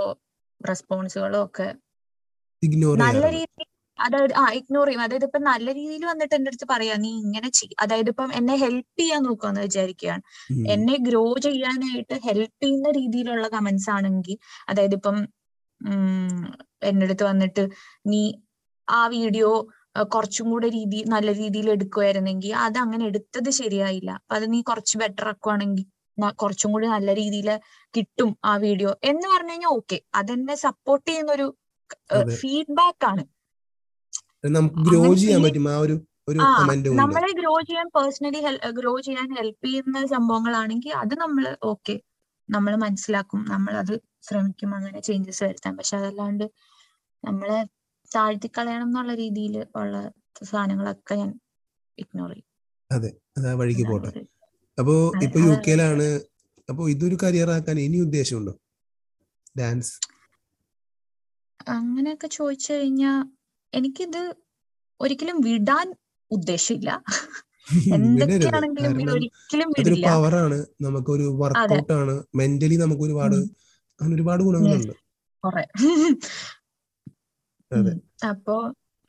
റെസ്പോൺസുകളോ 0.62 1.40
ഒക്കെ 1.48 1.68
നല്ല 3.02 3.24
രീതിയിൽ 3.36 3.70
അതായത് 4.00 4.34
ആ 4.34 4.46
ഇഗ്നോർ 4.60 4.88
ചെയ്യും. 4.88 5.04
അതായത് 5.06 5.26
ഇപ്പൊ 5.26 5.40
നല്ല 5.50 5.68
രീതിയിൽ 5.80 6.04
വന്നിട്ട് 6.06 6.36
എന്റെ 6.36 6.50
അടുത്ത് 6.52 6.68
പറയാ 6.72 6.96
നീ 7.04 7.12
ഇങ്ങനെ 7.26 7.50
ചെയ് 7.60 7.74
അതായത് 7.84 8.10
ഇപ്പം 8.14 8.30
എന്നെ 8.40 8.56
ഹെൽപ്പ് 8.64 9.00
ചെയ്യാൻ 9.02 9.22
നോക്കുവാന്ന് 9.24 9.62
വിചാരിക്കുകയാണ്. 9.62 10.24
എന്നെ 10.76 10.96
ഗ്രോ 11.08 11.24
ചെയ്യാനായിട്ട് 11.46 12.16
ഹെൽപ്പ് 12.28 12.60
ചെയ്യുന്ന 12.64 12.90
രീതിയിലുള്ള 13.00 13.48
കമന്റ്സ് 13.56 13.90
ആണെങ്കിൽ 13.96 14.38
അതായത് 14.70 14.96
ഇപ്പം 15.00 15.18
എന്റെ 16.90 17.06
അടുത്ത് 17.08 17.24
വന്നിട്ട് 17.24 17.64
നീ 18.12 18.24
ആ 18.88 19.02
വീഡിയോ 19.16 19.50
കുറച്ചും 20.14 20.48
കൂടെ 20.52 20.68
രീതി 20.76 21.00
നല്ല 21.14 21.30
രീതിയിൽ 21.34 21.68
എടുക്കുമായിരുന്നെങ്കിൽ 21.70 22.54
അത് 22.66 22.78
അങ്ങനെ 22.84 23.04
എടുത്തത് 23.10 23.50
ശരിയായില്ല. 23.60 24.12
അപ്പൊ 24.20 24.36
അത് 24.40 24.46
നീ 24.54 24.60
കുറച്ച് 24.70 24.96
ബെറ്റർ 25.02 25.28
ആക്കുവാണെങ്കിൽ 25.30 25.86
കുറച്ചും 26.42 26.72
കൂടി 26.74 26.88
നല്ല 26.88 27.10
രീതിയിൽ 27.14 27.50
കിട്ടും 27.94 28.32
ആ 28.46 28.54
വീഡിയോ 28.58 28.92
എന്ന് 29.04 29.28
പറഞ്ഞു 29.34 29.54
കഴിഞ്ഞാൽ 29.54 29.72
ഓക്കെ 29.78 29.98
അതെന്നെ 30.16 30.56
സപ്പോർട്ട് 30.66 31.08
ചെയ്യുന്ന 31.10 31.32
ഒരു. 31.38 31.48
ഫീഡ്ബാക്ക് 32.36 33.06
ആണ്. 33.12 33.24
നമുക്ക് 34.44 34.90
ഗ്രോ 34.90 35.14
ചെയ്യാൻ 35.14 35.44
പറ്റും. 35.44 35.70
ആ 35.70 35.78
ഒരു 35.78 35.96
ഒരു 36.28 36.40
കമന്റ് 36.40 36.90
നമ്മളെ 36.90 37.32
ഗ്രോ 37.40 37.62
ചെയ്യാൻ 37.62 37.88
പേഴ്സണലി 37.88 38.42
ഗ്രോ 38.72 39.00
ചെയ്യാൻ 39.00 39.36
ഹെൽപ്പ് 39.36 39.66
ചെയ്യുന്ന 39.66 40.06
സംഭവങ്ങളാണെങ്കിൽ 40.06 40.94
അത് 40.94 41.16
നമ്മൾ 41.16 41.58
ഓക്കെ 41.64 41.96
നമ്മൾ 42.50 42.76
മനസ്സിലാക്കും. 42.76 43.46
നമ്മൾ 43.50 43.74
അത് 43.74 43.94
ശ്രമിക്കും. 44.22 44.76
അങ്ങനെ 44.76 45.00
ചേഞ്ചസ് 45.00 45.44
വരുത്താൻ. 45.44 45.78
പക്ഷെ 45.78 45.98
അതല്ലാണ്ട് 45.98 46.44
നമ്മളെ 47.24 47.60
താഴ്ത്തിക്കളയണം 48.16 48.84
എന്നുള്ള 48.84 49.16
രീതിയിൽ 49.16 49.66
ഉള്ള 49.76 50.12
സാധനങ്ങളൊക്കെ 50.44 51.16
ഞാൻ 51.16 51.40
ഇഗ്നോർ 51.98 52.30
ചെയ്യും. 52.30 52.48
അതെ. 52.92 53.10
അതാ 53.38 53.54
വഴിക്ക് 53.54 53.88
പോട്ടെ. 53.88 54.22
അപ്പോ 54.80 55.12
ഇപ്പൊ 55.24 55.40
യു 55.40 55.50
കെ 55.50 55.62
കെയിലാണ്. 55.68 56.08
അപ്പോ 56.70 56.90
ഇതൊരു 56.90 57.18
കരിയർ 57.24 57.52
ആക്കാൻ 57.52 57.80
ഇനി 57.80 57.98
ഉദ്ദേശമുണ്ടോ? 57.98 58.54
ഡാൻസ് 59.60 59.94
അങ്ങനെയൊക്കെ 61.70 62.28
ചോദിച്ചു 62.28 62.74
കഴിഞ്ഞാൽ 62.74 63.20
എനിക്കിത് 63.74 64.36
ഒരിക്കലും 65.00 65.42
വിടാൻ 65.42 65.96
ഉദ്ദേശമില്ല 66.32 66.89
എന്തൊക്കെയാണെങ്കിലും 67.98 69.12
ഒരിക്കലും 69.13 69.70
വിടില്ല. 69.70 70.06
പവറാണ്. 70.08 70.65
നമുക്കൊരു 70.82 71.24
വർക്കൗട്ട് 71.24 71.94
ആണ് 71.94 72.24
മെന്റലി 72.36 72.75
നമുക്ക് 72.75 73.01
ഒരുപാട്. 73.01 73.36
അങ്ങനെ 74.00 74.15
ഒരുപാട് 74.15 74.44
ഗുണങ്ങളുണ്ട്. 74.44 74.94
അപ്പോ 78.25 78.56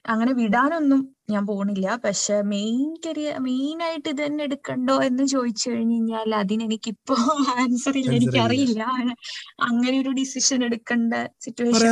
അങ്ങനെ 0.05 0.33
വിടാനൊന്നും 0.33 1.14
ഞാൻ 1.29 1.43
പോണില്ല. 1.47 1.87
പക്ഷെ 2.05 2.37
മെയിൻ 2.51 2.89
കരിയർ 3.05 3.37
മെയിൻ 3.45 3.79
ആയിട്ട് 3.87 4.09
ഇത് 4.09 4.21
തന്നെ 4.23 4.43
എടുക്കണ്ടോ 4.49 4.97
എന്ന് 5.07 5.25
ചോദിച്ചു 5.33 5.67
കഴിഞ്ഞു 5.71 5.97
കഴിഞ്ഞാൽ 5.97 6.35
അതിനെനിക്കിപ്പോ 6.41 7.17
ആൻസർ 7.57 7.95
ഇല്ല. 8.01 8.11
എനിക്കറിയില്ല 8.13 8.17
എനിക്ക് 8.17 8.41
അറിയില്ല 8.47 8.83
അങ്ങനെ 9.69 9.97
ഒരു 10.03 10.13
ഡിസിഷൻ 10.21 10.61
എടുക്കേണ്ട 10.69 11.15
സിറ്റുവേഷൻ 11.45 11.87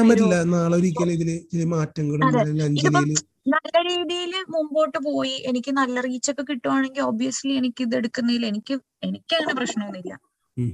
നല്ല 3.52 3.76
രീതിയിൽ 3.86 4.34
മുമ്പോട്ട് 4.54 4.98
പോയി. 5.06 5.36
എനിക്ക് 5.50 5.70
നല്ല 5.78 5.96
റീച്ച് 6.06 6.30
ഒക്കെ 6.32 6.44
കിട്ടുവാണെങ്കിൽ 6.50 7.02
ഒബ്വിയസ്ലി 7.02 7.54
എനിക്ക് 7.60 7.82
ഇത് 7.86 7.94
എടുക്കുന്നതിൽ 8.00 8.44
എനിക്ക് 8.50 8.74
എനിക്ക് 9.08 9.34
അങ്ങനെ 9.38 9.54
പ്രശ്നമൊന്നുമില്ല. 9.60 10.12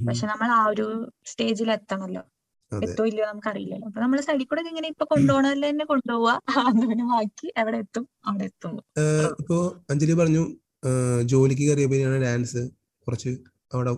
പക്ഷെ 0.08 0.26
നമ്മൾ 0.32 0.50
ആ 0.56 0.62
ഒരു 0.72 0.86
സ്റ്റേജിൽ 1.30 1.70
എത്തണല്ലോ 1.76 2.22
എത്തോ 2.72 3.02
ഇല്ലയോ 3.10 3.26
നമുക്ക് 3.30 3.48
അറിയില്ലല്ലോ 3.52 3.86
അപ്പൊ 3.90 4.00
നമ്മൾ 4.04 4.18
സൈഡിൽ 4.26 4.46
കൂടെ 4.50 4.62
ഇങ്ങനെ 4.72 4.88
ഇപ്പൊ 4.92 5.04
കൊണ്ടുപോകണതിൽ 5.12 5.64
തന്നെ 5.68 5.84
കൊണ്ടുപോവാ 5.92 6.34
പിന്നെ 6.90 7.04
ബാക്കി 7.12 7.48
അവിടെ 7.60 7.78
എത്തും 7.84 8.04
അവിടെ 8.28 8.44
എത്തും. 8.50 8.74
ഇപ്പോ 9.42 9.58
അഞ്ജലി 9.92 10.16
പറഞ്ഞു 10.20 10.42
ജോലിക്ക് 11.32 11.64
കയറിയപ്പോഴാണ് 11.68 12.18
ഡാൻസ് 12.26 12.62
കുറച്ച് 13.06 13.30
അവിടെ 13.74 13.92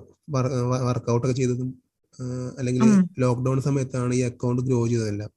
വർക്കൗട്ട് 0.89 1.25
ഒക്കെ 1.27 1.37
ചെയ്തതും 1.41 1.71
അല്ലെങ്കിൽ. 2.61 2.87
ലോക്ക്ഡൌൺ 3.25 3.59
സമയത്താണ് 3.69 4.15
ഈ 4.21 4.23
അക്കൗണ്ട് 4.31 4.63
ഗ്രോ 4.69 4.79
ചെയ്തതെല്ലാം. 4.93 5.31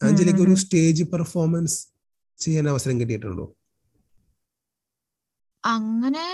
അഞ്ജലിക്ക് 0.00 0.42
ഒരു 0.46 0.54
സ്റ്റേജ് 0.62 1.04
പെർഫോമൻസ് 1.12 1.78
ചെയ്യാൻ 2.38 2.66
അവസരം 2.72 2.96
കിട്ടിയിട്ടുണ്ടോ? 3.00 3.46
അങ്ങനെ 5.64 6.24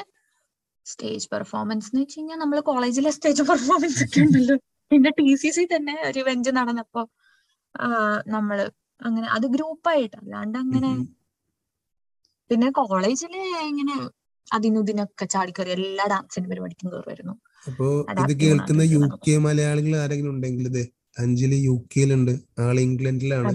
സ്റ്റേജ് 0.87 1.29
പെർഫോമൻസ് 1.33 1.89
എന്ന് 1.91 2.01
വെച്ച് 2.03 2.17
കഴിഞ്ഞാൽ 2.19 2.39
നമ്മൾ 2.43 2.59
കോളേജിലെ 2.71 3.11
സ്റ്റേജ് 3.19 3.43
പെർഫോമൻസ് 3.51 4.03
ഒക്കെ 4.07 4.21
ഉണ്ടല്ലോ. 4.27 4.57
പിന്നെ 4.91 5.11
ടി 5.19 5.27
സി 5.41 5.51
സി 5.57 5.63
തന്നെ 5.73 5.95
ഒരു 6.09 6.21
വെഞ്ച് 6.29 6.51
നടന്നപ്പോ 6.59 7.03
നമ്മൾ 8.35 8.59
അങ്ങനെ 9.01 9.29
അത് 9.37 9.47
ഗ്രൂപ്പായിട്ട് 9.55 10.17
അല്ലാണ്ട് 10.23 10.57
അങ്ങനെ. 10.59 10.91
പിന്നെ 12.51 12.69
കോളേജിൽ 12.79 13.35
ഇങ്ങനെ 13.71 13.97
അതിനുദിനൊക്കെ 14.47 15.25
ചാടിക്കറി 15.35 15.71
എല്ലാ 15.77 16.05
ഡാൻസിന്റെ 16.13 16.49
പരിപാടിക്കും 16.51 16.89
കയറുമായിരുന്നു 16.93 17.35
അപ്പോ 17.67 17.87
ഇത് 18.23 18.33
കേൾക്കുന്ന 18.43 18.83
യു 18.95 19.03
കെ 19.27 19.35
മലയാളികൾ 19.47 19.93
ആരെങ്കിലും 20.03 20.33
ഉണ്ടെങ്കിൽ 20.35 20.67
ഇത് 20.73 20.83
അഞ്ജലി 21.19 21.59
യു 21.69 21.75
കെയിലുണ്ട് 21.93 22.33
ആൾ 22.65 22.77
ഇംഗ്ലണ്ടിലാണ്. 22.87 23.53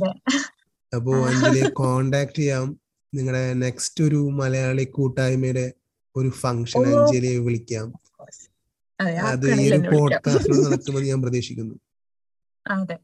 അപ്പോ 0.94 1.12
അഞ്ജലിയെ 1.30 1.68
കോണ്ടാക്ട് 1.82 2.40
ചെയ്യാം. 2.40 2.68
നിങ്ങളുടെ 3.14 3.44
നെക്സ്റ്റ് 3.64 4.02
ഒരു 4.08 4.22
മലയാളി 4.40 4.86
കൂട്ടായ്മയുടെ 4.98 5.66
ഒരു 6.16 6.30
ഫംഗ്ഷൻ. 6.42 6.84
അഞ്ജലിയെ 6.92 7.38
വിളിക്കാം. 7.48 7.88
അതെ 9.02 9.56
ഈ 9.56 9.72
ഒരു. 9.72 9.98
പോഡ്കാസ്റ്റിലൂടെ 9.98 10.70
നടക്കുമെന്ന് 10.70 11.10
ഞാൻ 11.10 11.22
പ്രതീക്ഷിക്കുന്നു. 11.22 11.76
അതെ. 12.68 12.98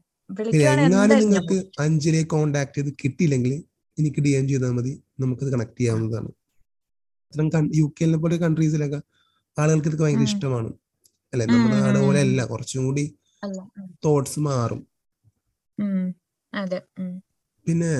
എങ്ങാനും 0.56 1.18
നിങ്ങൾക്ക് 1.18 1.66
അഞ്ചിനെ 1.78 2.22
കോണ്ടാക്ട് 2.22 2.76
ചെയ്ത് 2.76 2.92
കിട്ടിയില്ലെങ്കിൽ 3.04 3.64
എനിക്ക് 3.98 4.20
ഡി 4.20 4.28
എം 4.28 4.48
ചെയ്താൽ 4.48 4.70
മതി. 4.70 5.02
നമുക്കത് 5.20 5.52
കണക്ട് 5.52 5.80
ചെയ്യാവുന്നതാണ്. 5.80 6.28
ഇത്തരം 7.34 7.70
യു 7.74 7.92
കെയിലെ 8.00 8.16
പോലെ 8.16 8.36
കൺട്രീസിലൊക്കെ 8.36 9.00
ആളുകൾക്ക് 9.58 9.88
ഇതൊക്കെ 9.88 10.04
ഭയങ്കര 10.04 10.22
ഇഷ്ടമാണ്. 10.22 10.72
അല്ലെ? 11.32 11.46
നമ്മുടെ 11.46 11.80
നാട് 11.80 11.98
പോലെ. 11.98 12.20
അല്ല. 12.20 12.44
കുറച്ചും 12.44 12.84
കൂടി 12.84 13.14
തോട്ട്സ് 14.04 14.40
മാറും. 14.40 14.86
പിന്നെ 17.66 17.96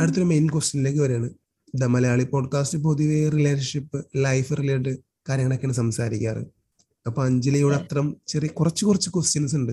അടുത്തൊരു 0.00 0.24
മെയിൻ 0.24 0.50
ക്വസ്റ്റ്യനിലേക്ക് 0.50 1.00
വരികയാണ്. 1.00 1.30
ദ 1.74 1.84
മലയാളി 1.84 2.24
പോഡ്കാസ്റ്റ് 2.24 2.78
പൊതുവെ 2.78 3.28
റിലേഷൻഷിപ്പ് 3.28 4.06
ലൈഫ് 4.16 4.52
റിലേറ്റഡ് 4.52 4.96
കാര്യങ്ങളൊക്കെയാണ് 5.28 5.74
സംസാരിക്കാറ്. 5.74 6.61
അപ്പൊ 7.06 7.24
അഞ്ജലിയോട് 7.24 7.74
അത്രം 7.74 8.16
ചെറിയ 8.26 8.48
കുറച്ച് 8.48 8.84
കുറച്ച് 8.84 9.10
ക്വസ്റ്റ്യൻസ് 9.10 9.56
ഉണ്ട്. 9.56 9.72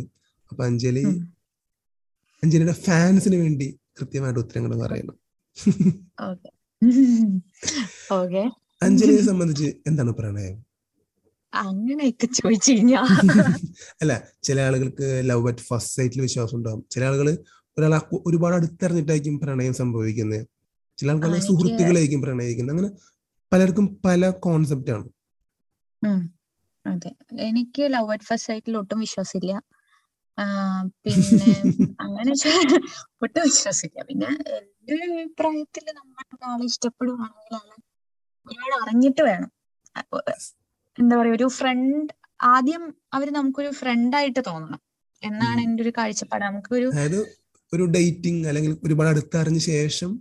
അപ്പൊ 0.52 0.66
അഞ്ജലി 0.66 1.04
അഞ്ജലിയുടെ 2.44 2.74
ഫാൻസിന് 2.74 3.36
വേണ്ടി 3.36 3.80
കൃത്യമായിട്ട് 4.00 4.40
ഉത്തരങ്ങൾ 4.40 4.80
പറയുന്നു. 4.80 5.14
അഞ്ജലിയെ 8.84 9.22
സംബന്ധിച്ച് 9.22 9.76
എന്താണ് 9.88 10.12
പ്രണയം? 10.12 10.66
അങ്ങനെയൊക്കെ 11.54 12.26
ചോദിച്ചു 12.26 12.72
കഴിഞ്ഞാ. 12.72 13.02
അല്ല 14.02 14.14
ചില 14.44 14.60
ആളുകൾക്ക് 14.62 15.22
ലവ് 15.26 15.48
അറ്റ് 15.48 15.60
ഫസ്റ്റ് 15.60 15.94
സൈറ്റിൽ 15.94 16.22
വിശ്വാസം 16.22 16.58
ഉണ്ടാവും. 16.58 16.86
ചില 16.92 17.04
ആളുകൾ 17.04 17.38
ഒരാൾ 17.78 18.02
ഒരുപാട് 18.26 18.56
അടുത്തറിഞ്ഞിട്ടായിരിക്കും 18.56 19.40
പ്രണയം 19.40 19.74
സംഭവിക്കുന്നത്. 19.74 20.48
ചില 20.98 21.12
ആൾക്കാർ 21.12 21.40
സുഹൃത്തുക്കളായിരിക്കും 21.40 22.22
പ്രണയിക്കുന്നത്. 22.22 22.76
അങ്ങനെ 22.76 22.92
പലർക്കും 23.54 24.00
പല 24.06 24.30
കോൺസെപ്റ്റ് 24.30 24.92
ആണ്. 24.92 25.10
അതെ. 26.90 27.12
എനിക്ക് 27.48 27.84
ലവ് 27.94 28.12
അറ്റ് 28.14 28.28
ഫസ്റ്റ് 28.30 28.50
സൈറ്റിൽ 28.50 28.76
ഒട്ടും 28.82 29.00
വിശ്വാസമില്ല. 29.00 29.54
പിന്നെ 31.04 31.48
അങ്ങനെ 32.04 32.34
ഒട്ടും 33.24 33.42
വിശ്വാസമില്ല. 33.48 34.00
പിന്നെ 34.10 34.28
എന്റെ 34.28 34.94
ഒരു 34.96 35.08
അഭിപ്രായത്തിൽ 35.14 35.86
നമ്മൾ 35.98 36.24
ഒരാളെ 36.36 36.66
ഇഷ്ടപ്പെടുവാണെങ്കിൽ 36.72 37.56
ആളെ 37.60 37.76
ഒരുപാട് 38.48 38.76
അറിഞ്ഞിട്ട് 38.82 39.22
വേണം. 39.30 39.50
എന്താ 40.98 41.16
പറയാ 41.18 41.34
ഒരു 41.34 41.48
ഫ്രണ്ട് 41.58 42.12
ആദ്യം 42.50 42.84
അവർ 43.14 43.28
നമുക്കൊരു 43.38 43.72
ഫ്രണ്ടായിട്ട് 43.80 44.42
തോന്നണം. 44.50 44.82
എന്നാണ്. 45.24 45.60
എന്റെ 45.68 45.82
ഒരു 45.86 45.94
കാഴ്ചപ്പാട്. 45.98 46.44
നമുക്കൊരു 46.46 46.88
അതായത് 46.94 47.20
ഒരു 47.74 47.84
ഡേറ്റിംഗ് 47.96 48.46
അല്ലെങ്കിൽ 48.50 48.74
ഒരുപാട് 48.86 49.10
അടുത്തറിഞ്ഞ 49.10 49.60
ശേഷം 49.70 50.12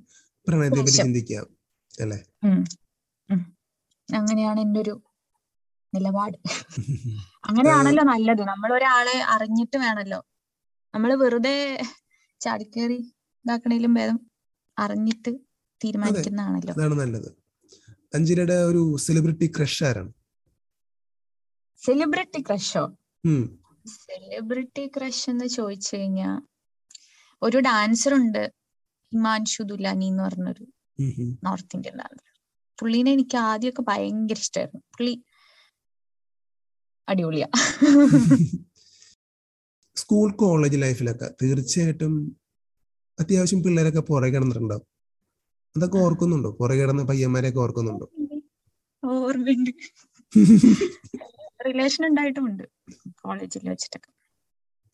പ്രണയത്തെ 0.47 0.79
പറ്റി 0.79 0.93
ചിന്തിക്കാം 0.99 1.47
അല്ലെ. 1.95 2.19
അങ്ങനെയാണ് 4.09 4.59
എന്റെ 4.61 4.81
ഒരു 4.85 4.95
നിലപാട്. 5.95 6.37
അങ്ങനെയാണല്ലോ 7.45 8.05
നല്ലത്. 8.05 8.43
നമ്മൾ 8.43 8.73
ഒരാളെ 8.73 9.17
അറിഞ്ഞിട്ട് 9.35 9.77
വേണല്ലോ. 9.77 10.21
നമ്മൾ 10.95 11.15
വെറുതെ 11.15 11.83
ചാടിക്കേറി 12.41 12.99
ഇതാക്കണേലും 13.45 13.95
ഭേദം 13.95 14.19
അറിഞ്ഞിട്ട് 14.79 15.31
തീരുമാനിക്കുന്നതാണല്ലോ. 15.85 16.75
അതാണ് 16.75 16.95
നല്ലത്. 17.01 17.29
അഞ്ജലിയുടെ 18.15 18.65
ഒരു 18.65 18.97
സെലിബ്രിറ്റി 18.97 19.53
ക്രഷ് 19.57 19.85
ആരാണ്? 19.85 20.13
സെലിബ്രിറ്റി 21.83 22.41
ക്രഷോ 22.43 22.85
സെലിബ്രിറ്റി 23.87 24.91
ക്രഷ് 24.97 25.31
എന്ന് 25.31 25.45
ചോദിച്ചു 25.45 25.97
കഴിഞ്ഞാ 25.97 26.41
ഒരു 27.43 27.59
ഡാൻസർ 27.59 28.15
ഉണ്ട് 28.15 28.53
ഹിമാൻഷു 29.13 29.63
ദുലാനി 29.63 30.05
എന്ന് 30.05 30.23
പറഞ്ഞൊരു. 30.23 30.65
നോർത്ത് 31.45 31.75
ഇന്ത്യൻ 31.75 31.97
ഡാൻസർ 31.97 32.25
പുള്ളീനെ 32.81 33.11
എനിക്ക് 33.13 33.37
ആദ്യമൊക്കെ 33.37 33.83
ഭയങ്കര 33.83 34.37
ഇഷ്ടമായിരുന്നു 34.39 34.81
പുള്ളി 34.99 35.15
അടിപൊളിയാ. 37.09 37.49
സ്കൂൾ 39.97 40.33
കോളേജ് 40.33 40.83
ലൈഫിലൊക്കെ 40.83 41.31
തീർച്ചയായിട്ടും 41.43 42.37
അത്യാവശ്യം 43.21 43.63
പിള്ളേരൊക്കെ 43.63 44.01
പുറകെ 44.01 44.31
കിടന്നിട്ടുണ്ടാവും. 44.31 44.87
അതൊക്കെ 45.77 45.99
ഓർക്കുന്നുണ്ടോ? 45.99 46.53
പുറകെ 46.53 46.79
കിടന്ന 46.79 47.03
പയ്യന്മാരെയൊക്കെ 47.03 47.61
ഓർക്കുന്നുണ്ടോ? 47.61 48.11
ഓർമ്മയുണ്ട്. 49.05 49.71
റിലേഷൻ 51.67 52.07
ഉണ്ടായിട്ടുമുണ്ട്. 52.07 52.63
കോളേജിൽ 53.11 53.69
വെച്ചിട്ടൊക്കെ. 53.69 54.13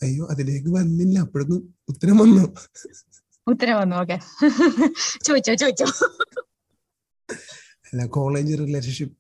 അയ്യോ 0.03 0.29
അതിലേക്ക് 0.31 0.69
വന്നില്ല. 0.69 1.19
അപ്പോഴൊന്നും 1.19 1.75
ഉത്തരം 1.89 2.17
വന്നു. 2.17 2.55
ഉത്തരം 3.47 3.77
വന്നു. 3.77 3.97
ഓക്കെ. 3.97 4.21
ചോദിച്ചോ 5.23 5.55
ചോദിച്ചോ. 5.55 5.87
അല്ല 7.93 8.07
കോളേജ് 8.07 8.59
റിലേഷൻഷിപ്പ് 8.59 9.19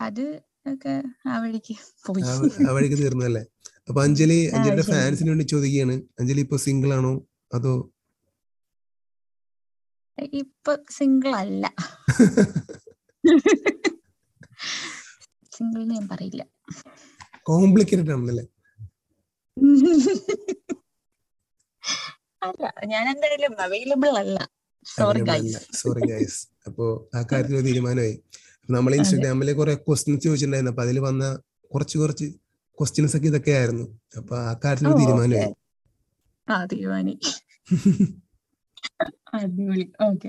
അത് 0.00 0.40
ഒക്കെ 0.72 0.94
ആ 1.28 1.34
വഴിക്ക് 1.42 1.74
പോയി. 2.06 2.22
ആ 2.68 2.72
വഴിക്ക് 2.76 2.96
തീർന്നല്ലേ 3.02 3.42
അപ്പൊ 3.88 4.00
അഞ്ജലി 4.02 4.38
അഞ്ജലിയുടെ. 4.54 4.84
ഫാൻസിന് 4.92 5.28
വേണ്ടി 5.30 5.44
ചോദിക്കുകയാണ്. 5.44 5.94
അഞ്ജലി 6.20 6.42
ഇപ്പൊ 6.46 6.56
സിംഗിൾ 6.66 6.92
ആണോ? 6.94 7.12
അതോ? 7.54 7.74
ഇപ്പൊ 10.42 10.72
സിംഗിൾ 10.96 11.32
അല്ല. 11.42 11.64
സിംഗിൾ 15.56 15.82
ഞാൻ 15.92 16.04
പറയില്ല. 16.12 16.42
കോംപ്ലിക്കേറ്റഡ് 17.48 18.12
ആണല്ലേ? 18.16 18.44
അല്ല 22.46 22.64
ഞാൻ 22.92 23.04
എന്തായാലും 23.12 23.54
അവൈലബിൾ 23.66 24.12
അല്ല. 24.22 24.38
സോറി 24.86 25.20
ഗൈസ് 25.28 25.60
സോറി 25.80 26.02
ഗൈസ് 26.10 26.40
അപ്പോ 26.66 26.84
ആ 27.14 27.20
കാര്യത്തിൽ 27.30 27.64
തീരുമാനമായി. 27.68 28.14
നമ്മൾ 28.68 28.92
ഇൻസ്റ്റാഗ്രാമിലെ 28.94 29.52
കുറെ 29.52 29.74
ക്വസ്റ്റ്യൻസ് 29.86 30.24
ചോദിച്ചിട്ടുണ്ടായിരുന്നു. 30.24 30.72
അപ്പൊ 30.72 30.82
അതിൽ 30.82 30.98
വന്ന 31.00 31.24
കുറച്ച് 31.70 31.96
കുറച്ച് 31.98 32.26
ക്വസ്റ്റ്യൻസ് 32.78 33.16
ഒക്കെ 33.16 33.26
ഇതൊക്കെ 33.26 33.52
ആയിരുന്നു. 33.52 33.84
അപ്പൊ 34.16 34.34
ആ 34.40 34.52
കാര്യത്തിൽ 34.64 34.92
തീരുമാനമായി. 35.00 35.52
ആ 36.48 36.56
തീരുമാനി 36.64 37.14
അടിപൊളി. 39.34 39.84
ഓക്കെ. 40.02 40.28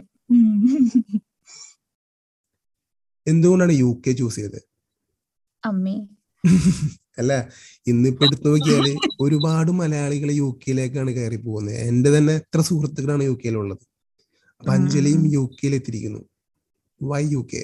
എന്തുകൊണ്ടാണ് 3.28 3.74
യു 3.74 3.90
കെ 4.06 4.12
ചൂസ് 4.12 4.36
ചെയ്തത്? 4.36 4.60
അമ്മേ. 5.64 5.96
അല്ല 7.18 7.34
ഇന്നിപ്പോ 7.88 8.24
എടുത്തു 8.26 8.48
നോക്കിയാൽ 8.48 8.88
ഒരുപാട് 9.20 9.72
മലയാളികൾ 9.72 10.30
യു 10.32 10.48
കെയിലേക്കാണ് 10.64 11.12
കയറി 11.12 11.38
പോകുന്നത്. 11.38 11.78
എന്റെ 11.90 12.10
തന്നെ 12.18 12.34
എത്ര 12.42 12.62
സുഹൃത്തുക്കളാണ് 12.62 13.24
യു 13.24 13.36
കെയിലുള്ളത് 13.44 13.84
അപ്പൊ 14.62 14.72
അഞ്ജലിയും. 14.74 15.24
യു 15.36 15.44
കെയിൽ 15.58 15.76
എത്തിയിരിക്കുന്നു 15.76 16.22
വൈ 17.02 17.24
യു 17.34 17.42
കെ 17.54 17.62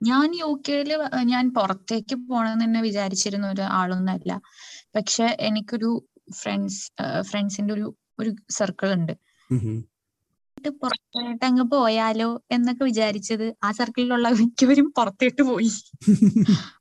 ഞാൻ 0.00 0.28
യു 0.34 0.62
കെയിൽ 0.68 0.90
ഞാൻ 1.24 1.44
പുറത്തേക്ക് 1.50 2.14
പോകണമെന്ന് 2.20 2.64
തന്നെ 2.64 2.80
വിചാരിച്ചിരുന്ന 2.80 3.46
ഒരു 3.50 3.64
ആളൊന്നല്ല 3.78 4.30
പക്ഷെ 4.96 5.36
എനിക്കൊരു 5.40 5.90
ഫ്രണ്ട്സ് 6.34 6.82
ഫ്രണ്ട്സിന്റെ 7.20 7.74
ഒരു 7.74 7.86
ഒരു 8.18 8.30
സർക്കിൾ 8.50 8.88
ഉണ്ട്. 8.92 9.12
പുറത്തായിട്ട്. 9.50 10.70
പുറത്തോട്ട് 10.82 11.44
അങ്ങ് 11.44 11.64
പോയാലോ 11.70 12.26
എന്നൊക്കെ 12.50 12.84
വിചാരിച്ചത് 12.84 13.54
ആ 13.64 13.72
സർക്കിളിലുള്ള 13.72 14.28
മിക്കവരും 14.40 14.92
പുറത്തേട്ട് 14.98 15.42
പോയി. 15.42 15.70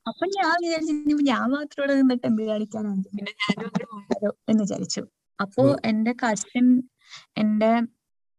അപ്പൊ 0.10 0.26
ഞാൻ 0.38 0.56
വിചാരിച്ചു 0.64 0.94
ഞാൻ 1.32 1.46
മാത്രം 1.52 1.82
ഇവിടെ 1.82 1.96
നിന്നിട്ട് 2.00 2.26
എന്ത് 2.28 2.44
കാണിക്കാനാണ് 2.44 3.04
പിന്നെ 3.10 3.32
ഞാനും 3.42 3.70
പോയാലോ 3.94 4.32
എന്ന് 4.50 4.62
വിചാരിച്ചു. 4.64 5.04
അപ്പോ 5.40 5.64
എന്റെ 5.86 6.14
കസിൻ 6.24 6.68
എന്റെ 7.38 7.72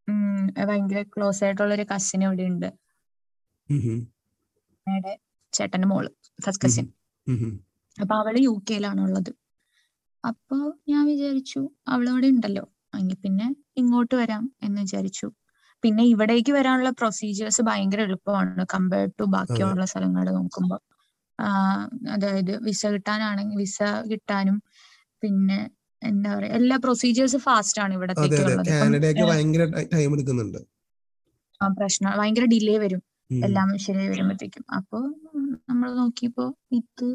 ഉം 0.08 0.20
ഭയങ്കര 0.68 1.02
ക്ലോസ് 1.14 1.44
ആയിട്ടുള്ള 1.44 1.72
ഒരു 1.74 1.86
കസിൻ 1.92 2.24
ഇവിടെ 2.24 2.46
ഉണ്ട്. 2.52 2.68
അമ്മയുടെ 4.86 5.12
ചേട്ടന്റെ 5.52 5.88
മോൾ 5.88 6.04
ഫസ്റ്റ് 6.38 6.64
കസിൻ. 6.64 6.86
അപ്പൊ 7.98 8.14
അവൾ 8.14 8.34
യു 8.40 8.62
കെയിലാണ് 8.70 9.00
ഉള്ളത്. 9.00 9.30
അപ്പൊ 10.24 10.56
ഞാൻ 10.88 11.06
വിചാരിച്ചു 11.06 11.60
അവളവിടെ 11.88 12.26
ഉണ്ടല്ലോ. 12.26 12.64
എങ്കിൽ 12.94 13.16
പിന്നെ 13.16 13.46
ഇങ്ങോട്ട് 13.76 14.14
വരാം 14.14 14.44
എന്ന് 14.62 14.80
വിചാരിച്ചു. 14.80 15.26
പിന്നെ 15.82 16.04
ഇവിടേക്ക് 16.04 16.52
വരാനുള്ള 16.52 16.90
പ്രൊസീജിയേഴ്സ് 16.90 17.62
ഭയങ്കര 17.62 18.00
എളുപ്പമാണ്. 18.00 18.64
കമ്പയർഡ് 18.74 19.14
ടു 19.20 19.24
ബാക്കിയുള്ള 19.34 19.84
സ്ഥലങ്ങൾ 19.84 20.26
നോക്കുമ്പോ. 20.30 20.78
ആഹ് 21.38 21.84
അതായത് 22.10 22.52
വിസ 22.62 22.86
കിട്ടാനാണെങ്കിൽ 22.86 23.56
വിസ 23.56 23.78
കിട്ടാനും 24.10 24.56
പിന്നെ 25.22 25.58
എന്താ 26.02 26.36
പറയാ 26.36 26.52
എല്ലാ 26.52 26.76
പ്രൊസീജിയേഴ്സ് 26.76 27.36
ഫാസ്റ്റ് 27.36 27.80
ആണ് 27.80 27.92
ഇവിടെ 27.94 28.14
ഭയങ്കര 31.60 31.74
പ്രശ്നം 31.76 32.12
ഭയങ്കര 32.18 32.44
ഡിലേ 32.44 32.76
വരും. 32.78 33.00
എല്ലാം 33.30 33.68
ശരിയായി 33.84 34.10
വരുമ്പോഴത്തേക്കും. 34.12 34.64
അപ്പൊ 34.78 34.98
നമ്മൾ 35.68 35.88
നോക്കിയപ്പോ 35.98 36.46
ഇത് 36.78 37.06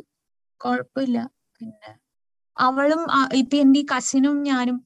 കുഴപ്പമില്ല 0.62 1.18
പിന്നെ 1.60 1.92
അവളും 2.58 3.02
ഇപ്പൊ 3.42 3.56
എന്റെ 3.58 3.80
ഈ 3.80 3.88
കസിനും 3.92 4.38
ഞാനും 4.44 4.78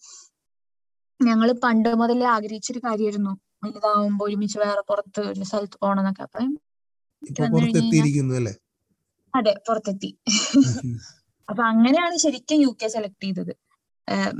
ഞങ്ങൾ 1.19 1.49
പണ്ട് 1.63 1.89
മുതലേ 2.01 2.27
ആഗ്രഹിച്ചൊരു 2.35 2.81
കാര്യമായിരുന്നു 2.85 3.33
വലുതാവുമ്പോ 3.63 4.23
ഒരുമിച്ച് 4.25 4.57
വേറെ 4.59 4.81
പുറത്ത് 4.89 5.21
ഒരു 5.31 5.45
സ്ഥലത്ത് 5.49 5.77
പോകണം 5.81 6.01
എന്നൊക്കെ 6.01 6.23
അപ്പൊ 6.25 6.41
അതെ 9.33 9.53
പുറത്തെത്തി. 9.65 10.09
അപ്പൊ 11.47 11.61
അങ്ങനെയാണ് 11.71 12.15
ശരിക്കും 12.23 12.59
യു 12.61 12.71
കെ 12.75 12.87
സെലക്ട് 12.87 13.23
ചെയ്തത്. 13.23 13.53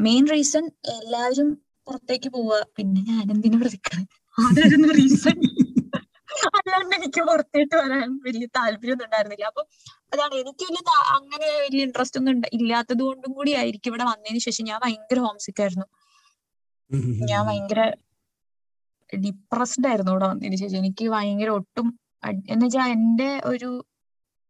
മെയിൻ 0.03 0.23
റീസൺ 0.27 0.65
എല്ലാവരും 0.95 1.49
പുറത്തേക്ക് 1.87 2.29
പോവുക 2.35 2.57
പിന്നെ 2.75 3.01
ഞാൻ 3.09 3.25
എന്തിനു 3.35 3.57
പ്രതിക്കണം 3.61 4.05
അതായിരുന്നു 4.37 4.89
റീസൺ 4.93 5.37
അല്ലാണ്ട് 6.49 6.95
എനിക്ക് 6.95 7.21
പുറത്തേട്ട് 7.27 7.75
വരാൻ 7.75 8.09
വലിയ 8.25 8.47
താല്പര്യമൊന്നും 8.57 9.05
ഉണ്ടായിരുന്നില്ല 9.05 9.45
അപ്പൊ 9.45 9.61
അതാണ് 10.13 10.35
എനിക്ക് 10.35 10.65
വലിയ 10.69 10.83
അങ്ങനെ 11.15 11.47
വലിയ 11.59 11.81
ഇൻട്രസ്റ്റ് 11.83 12.19
ഒന്നും 12.19 12.37
ഇല്ലാത്തത് 12.57 13.01
കൊണ്ടും 13.01 13.31
കൂടി 13.33 13.53
ആയിരിക്കും 13.53 13.91
ഇവിടെ 13.91 14.03
വന്നതിന് 14.03 14.39
ശേഷം 14.39 14.65
ഞാൻ 14.65 14.79
ഭയങ്കര 14.83 15.19
ഹോം 15.19 15.37
സിക്ക് 15.45 15.61
ആയിരുന്നു. 15.61 15.87
ഞാൻ 17.23 17.41
ഭയങ്കര 17.47 17.81
ഡിപ്രസ്ഡ് 19.19 19.87
ആയിരുന്നു 19.87 20.11
ഇവിടെ 20.11 20.27
വന്നതിന് 20.27 20.57
ശേഷം 20.57 20.77
എനിക്ക് 20.77 21.05
ഭയങ്കര 21.09 21.49
ഒട്ടും 21.59 21.87
എന്ന് 22.49 22.65
വെച്ചാൽ 22.65 22.89
എന്റെ 22.89 23.29
ഒരു 23.45 23.69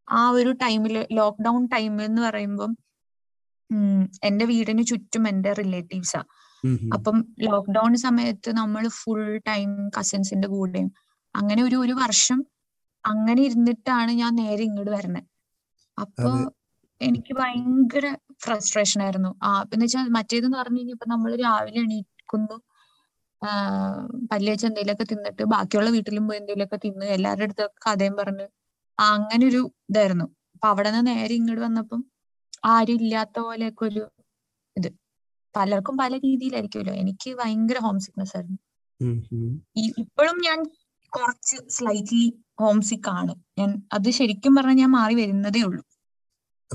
ആ 0.08 0.30
ഒരു 0.32 0.52
ടൈമിൽ 0.62 0.96
ലോക്ക്ഡൌൺ 1.12 1.64
ടൈം 1.68 2.02
എന്ന് 2.02 2.22
പറയുമ്പം 2.22 2.72
ഉം, 3.70 4.00
എന്റെ 4.24 4.46
വീടിന് 4.46 4.84
ചുറ്റും 4.86 5.24
എന്റെ 5.28 5.54
റിലേറ്റീവ്സാ. 5.54 6.22
അപ്പം 6.96 7.18
ലോക്ക്ഡൌൺ 7.42 7.92
സമയത്ത് 7.98 8.50
നമ്മൾ 8.58 8.84
ഫുൾ 8.96 9.22
ടൈം 9.48 9.70
കസിൻസിന്റെ 9.98 10.48
കൂടെയും 10.48 10.90
അങ്ങനെ 11.36 11.62
ഒരു 11.64 11.78
ഒരു 11.84 11.94
വർഷം 11.96 12.40
അങ്ങനെ 13.06 13.42
ഇരുന്നിട്ടാണ് 13.42 14.12
ഞാൻ 14.22 14.32
നേരെ 14.36 14.64
ഇങ്ങോട്ട് 14.64 14.92
വരുന്നത് 14.92 15.28
അപ്പൊ 15.98 16.32
എനിക്ക് 17.02 17.34
ഭയങ്കര 17.34 18.06
ഫ്രസ്ട്രേഷൻ 18.44 19.00
ആയിരുന്നു. 19.06 19.32
ആ 19.42 19.50
എന്ന് 19.66 19.86
വെച്ചാൽ 19.86 20.10
മറ്റേതെന്ന് 20.18 20.58
പറഞ്ഞു 20.58 20.80
കഴിഞ്ഞാൽ 20.80 20.96
ഇപ്പൊ 20.96 21.08
നമ്മൾ 21.14 21.32
രാവിലെ 21.44 21.80
എണീക്കുന്നു 21.82 22.58
പല്ലിയച്ച 23.42 24.28
പല്ല് 24.32 24.50
വെച്ച് 24.52 24.66
എന്തെങ്കിലുമൊക്കെ 24.68 25.06
തിന്നിട്ട് 25.12 25.44
ബാക്കിയുള്ള 25.54 25.90
വീട്ടിലും 25.96 26.24
പോയി 26.28 26.40
എന്തെങ്കിലുമൊക്കെ 26.40 26.78
തിന്ന് 26.78 27.06
എല്ലാവരുടെ 27.16 27.46
അടുത്തൊക്കെ 27.48 27.80
കഥയും 27.86 28.16
പറഞ്ഞ് 28.18 28.46
ആ 28.98 29.06
അങ്ങനെ 29.16 29.44
ഒരു 29.48 29.62
ഇതായിരുന്നു. 29.90 30.26
അപ്പൊ 30.56 30.68
അവിടെ 30.72 30.90
നിന്ന് 30.92 31.12
നേരെ 31.12 31.34
ഇങ്ങോട്ട് 31.36 31.62
വന്നപ്പം 31.62 32.02
ആരും 32.68 32.98
ഇല്ലാത്ത 32.98 33.38
പോലെയൊക്കെ 33.40 33.84
ഒരു 33.86 34.04
ഇത്. 34.76 34.90
പലർക്കും 35.56 35.96
പല 35.98 36.14
രീതിയിലായിരിക്കുമല്ലോ. 36.26 36.94
എനിക്ക് 37.04 37.30
ഭയങ്കര 37.40 37.78
ഹോം 37.86 37.98
സിക്നെസ് 38.06 38.36
ആയിരുന്നു 38.36 38.60
ഇപ്പോഴും 40.04 40.38
ഞാൻ 40.48 40.60
കുറച്ച് 41.16 41.70
സ്ലൈറ്റ്ലി 41.70 42.34
ഹോം 42.60 42.82
സിക്ക് 42.82 43.10
ആണ്. 43.10 43.36
ഞാൻ 43.60 43.82
അത് 43.94 44.10
ശരിക്കും 44.10 44.56
പറഞ്ഞാൽ 44.56 44.74
ഞാൻ 44.74 44.92
മാറി 44.92 45.14
വരുന്നതേ 45.16 45.62
ഉള്ളൂ. 45.62 45.86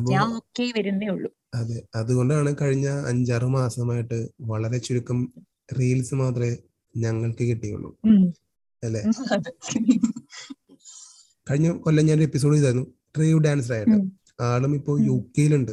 ഞാൻ 0.01 0.35
ഓക്കെ 0.37 0.73
വരുന്നേ 0.77 1.07
ഉള്ളൂ. 1.07 1.33
അതെ 1.55 1.83
അതുകൊണ്ടാണ് 1.94 2.57
കഴിഞ്ഞ 2.62 2.88
അഞ്ചാറ് 2.88 3.44
മാസമായിട്ട് 3.44 4.29
വളരെ 4.40 4.79
ചുരുക്കം 4.79 5.33
റീൽസ് 5.81 6.14
മാത്രമേ 6.14 6.57
ഞങ്ങൾക്ക് 6.97 7.44
കിട്ടിയുള്ളൂ. 7.44 7.99
അല്ലേ? 8.85 9.03
കഴിഞ്ഞ 11.51 11.70
കൊല്ലം 11.70 12.07
ഞാൻ 12.07 12.23
എപ്പിസോഡ് 12.23 12.55
ചെയ്തായിരുന്നു. 12.55 12.87
ട്രീവ് 13.16 13.40
ഡാൻസർ 13.40 13.75
ആയിട്ട്. 13.75 14.09
ആളും 14.42 14.75
ഇപ്പോ. 14.75 14.99
യു 15.01 15.25
കെയിലുണ്ട്. 15.38 15.70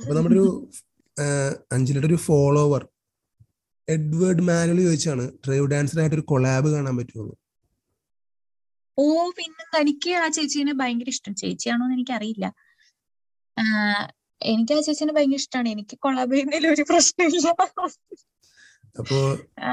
അപ്പൊ 0.00 0.14
നമ്മുടെ 0.14 0.34
ഒരു 0.34 0.70
അഞ്ചിലൊരു 1.72 2.06
ഒരു 2.06 2.14
ഫോളോവർ 2.14 2.88
എഡ്വേർഡ് 3.88 4.44
മാനുവൽ 4.48 4.80
ചോദിച്ചാണ് 4.86 5.24
ട്രൈവ് 5.44 5.66
ഡാൻസറായിട്ട് 5.72 6.16
ഒരു 6.18 6.24
കൊളാബ് 6.32 6.68
കാണാൻ 6.74 6.94
പറ്റുമെന്ന് 6.98 7.36
ഓ 8.98 9.04
പിന്നെ 9.38 9.64
എനിക്ക് 9.82 10.10
ആ 10.22 10.26
ചേച്ചീനെ 10.36 10.74
ഭയങ്കര 10.80 11.10
ഇഷ്ടം. 11.14 11.32
ചേച്ചിയാണോ 11.42 11.84
എന്ന് 11.86 11.96
എനിക്കറിയില്ല. 11.98 12.46
എനിക്ക് 14.40 14.74
ആ 14.76 14.80
ചേച്ചീനെ 14.86 15.12
ഭയങ്കര 15.18 15.40
ഇഷ്ടമാണ് 15.42 15.70
എനിക്ക് 15.74 15.96
കൊളാബ് 16.04 16.32
ചെയ്യുന്നതിൽ 16.34 16.66
ഒരു 16.74 16.84
പ്രശ്നമില്ല. 16.90 17.48
അപ്പോ 19.00 19.18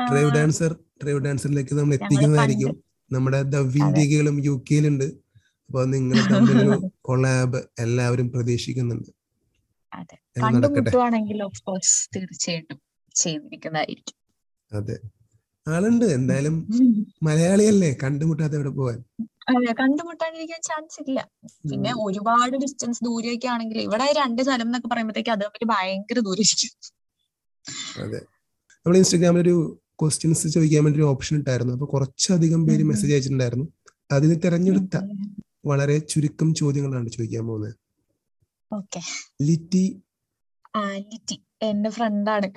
ട്രൈവ് 0.09 0.31
ഡാൻസർ 0.37 0.71
ട്രൈവ് 1.01 1.21
ഡാൻസറിലേക്ക് 1.25 1.73
നമ്മൾ 1.79 1.95
എത്തിക്കുന്നതായിരിക്കും. 1.99 2.73
നമ്മുടെ 3.11 3.39
ദ 3.53 3.57
വിന്ത്യകളും 3.75 4.37
യു 4.47 4.53
കെയിലുണ്ട് 4.69 5.07
അപ്പൊ 5.69 5.81
നിങ്ങൾ 5.95 6.17
തമ്മിലൊരു 6.31 6.75
കൊളാബ് 7.07 7.59
എല്ലാവരും 7.85 8.27
പ്രതീക്ഷിക്കുന്നുണ്ട്. 8.33 9.09
തീർച്ചയായിട്ടും. 12.13 12.79
ചെയ്തിരിക്കുന്നതായിരിക്കും 13.15 14.17
അതെ. 14.71 14.99
ആളുണ്ട്. 15.67 16.05
എന്തായാലും 16.05 16.55
മലയാളിയല്ലേ? 17.23 17.97
കണ്ടുമുട്ടാതെ 18.03 18.55
എവിടെ 18.55 18.69
പോവാൻ? 18.69 19.03
അതെ. 19.49 19.73
കണ്ടുമുട്ടാണ്ടിരിക്കാൻ 19.73 20.61
ചാൻസ് 20.61 21.09
ഇല്ല. 21.09 21.29
പിന്നെ 21.71 21.93
ഒരുപാട് 21.97 22.57
ഡിസ്റ്റൻസ് 22.57 23.03
ദൂരെയൊക്കെ 23.03 23.47
ആണെങ്കിൽ 23.47 23.81
ഇവിടെ 23.81 24.13
രണ്ട് 24.17 24.41
സ്ഥലം 24.41 24.65
എന്നൊക്കെ 24.65 24.87
പറയുമ്പോഴത്തേക്ക് 24.87 25.29
അത് 25.29 25.39
തമ്മിൽ 25.39 25.65
ഭയങ്കര 25.65 26.19
ദൂരം 26.19 26.43
അതെ. 27.99 28.21
നമ്മൾ 28.85 28.97
ഇൻസ്റ്റാഗ്രാമിൽ 28.97 29.41
ഒരു 29.41 29.79
ക്വസ്റ്റ്യൻസ് 30.01 30.47
ചോദിക്കാൻ 30.47 30.83
വേണ്ടി 30.83 30.99
ഒരു 30.99 31.05
ഓപ്ഷൻ 31.05 31.37
ഇട്ടായിരുന്നു. 31.37 31.73
അപ്പൊ 31.73 31.85
കുറച്ചധികം 31.85 32.67
പേര്. 32.67 32.83
മെസ്സേജ് 32.83 33.13
അയച്ചിട്ടുണ്ടായിരുന്നു. 33.13 33.65
അതിന് 34.11 34.35
തെരഞ്ഞെടുത്ത 34.45 34.97
വളരെ 35.65 35.97
ചുരുക്കം 35.97 36.53
ചോദ്യങ്ങളാണ് 36.53 37.09
ചോദിക്കാൻ 37.09 37.47
പോകുന്നത്. 37.47 37.75
ലിറ്റി. 39.41 40.01
ലിറ്റി. 40.77 41.43
എന്റെ 41.63 41.89
ഫ്രണ്ടാണ് 41.89 42.47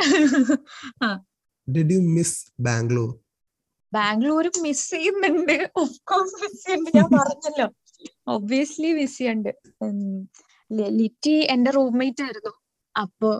ബാംഗ്ലൂർ 2.61 3.11
ബാംഗ്ലൂർ 3.93 4.51
മിസ് 4.63 4.91
ചെയ്യുന്നുണ്ട്. 4.91 5.57
മിസ് 6.41 6.65
ചെയ്യുന്നുണ്ട്. 6.65 6.91
ഞാൻ 6.97 7.09
പറഞ്ഞല്ലോ. 7.19 7.67
ഒബ്വിയസ്ലി 8.29 8.93
മിസ് 8.93 9.19
ചെയ്യുന്നുണ്ട്. 9.19 9.53
ഉം, 9.83 10.29
ലിറ്റി 10.99 11.37
എന്റെ 11.51 11.71
റൂംമേറ്റ് 11.71 12.23
ആയിരുന്നു. 12.23 12.53
അപ്പോ 12.95 13.31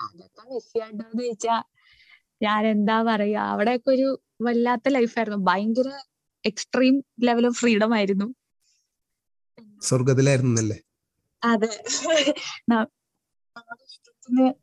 അതൊക്കെ 0.00 0.42
മിസ് 0.50 0.72
ചെയ്യണ്ടെന്ന് 0.72 1.22
ചോദിച്ചാ 1.22 1.56
ഞാൻ 2.42 2.66
എന്താ 2.66 3.02
പറയാ 3.02 3.42
അവിടെയൊക്കെ 3.44 3.90
ഒരു 3.90 4.08
വല്ലാത്ത 4.42 4.88
ലൈഫായിരുന്നു 4.88 5.40
ഭയങ്കര 5.42 5.88
എക്സ്ട്രീം 6.44 6.94
ലെവൽ 7.20 7.46
ഓഫ് 7.46 7.56
ഫ്രീഡം 7.56 7.94
ആയിരുന്നു. 7.94 8.26
സ്വർഗത്തിലായിരുന്നല്ലേ 9.82 10.78
അതെ. 11.42 11.68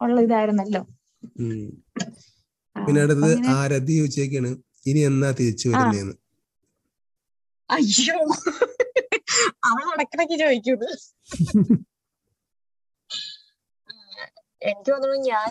ഉള്ള 0.02 0.18
ഇതായിരുന്നല്ലോ 0.22 0.82
പിന്നെ 2.76 3.00
അടുത്തത് 3.02 3.32
ആരതി 3.56 3.94
ചോദിച്ചേക്കാണ് 4.00 4.52
ഇനി 4.86 5.00
എന്നാ 5.10 5.30
തിരിച്ചു 5.40 5.68
വരുന്നേന്ന് 5.70 6.16
അയ്യോ. 7.70 8.18
അവൾ 9.70 9.84
ഇടക്കിടക്ക് 9.94 10.36
ചോദിക്കുന്നത് 10.40 10.88
എനിക്ക് 14.62 14.90
തോന്നുന്നു 14.90 15.18
ഞാൻ 15.28 15.50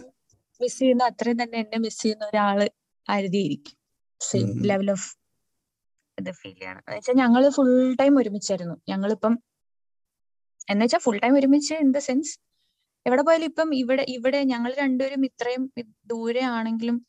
മിസ് 0.60 0.78
ചെയ്യുന്ന 0.78 1.02
അത്രയും 1.04 1.38
തന്നെ 1.42 1.58
എന്നെ 1.58 1.78
മിസ് 1.78 2.00
ചെയ്യുന്ന 2.02 2.24
ഒരാൾ 2.26 2.58
ആരതിയിരിക്കും 3.06 3.76
സെയിം 4.20 4.48
ലെവൽ 4.70 4.88
ഓഫ് 4.90 5.06
ഇത് 6.18 6.30
ഫീൽ 6.32 6.54
ചെയ്യണം. 6.54 6.82
എന്ന് 6.86 6.96
വെച്ചാൽ 6.96 7.16
ഞങ്ങൾ 7.16 7.42
ഫുൾ 7.56 7.70
ടൈം 8.00 8.14
ഒരുമിച്ചായിരുന്നു. 8.18 8.76
ഞങ്ങളിപ്പം 8.88 9.34
എന്നുവെച്ചാ 10.68 10.98
ഫുൾ 10.98 11.18
ടൈം 11.18 11.34
ഒരുമിച്ച് 11.36 11.74
ഇൻ 11.84 11.90
ദ 11.92 12.00
സെൻസ് 12.08 12.32
എവിടെ 13.06 13.22
പോയാലും 13.22 13.44
ഇപ്പം 13.44 13.74
ഇവിടെ 13.74 14.06
ഇവിടെ 14.08 14.44
ഞങ്ങൾ 14.44 14.74
രണ്ടുപേരും 14.78 15.24
ഇത്രയും 15.24 15.72
ദൂരെ 16.06 16.40
ആണെങ്കിലും 16.40 17.06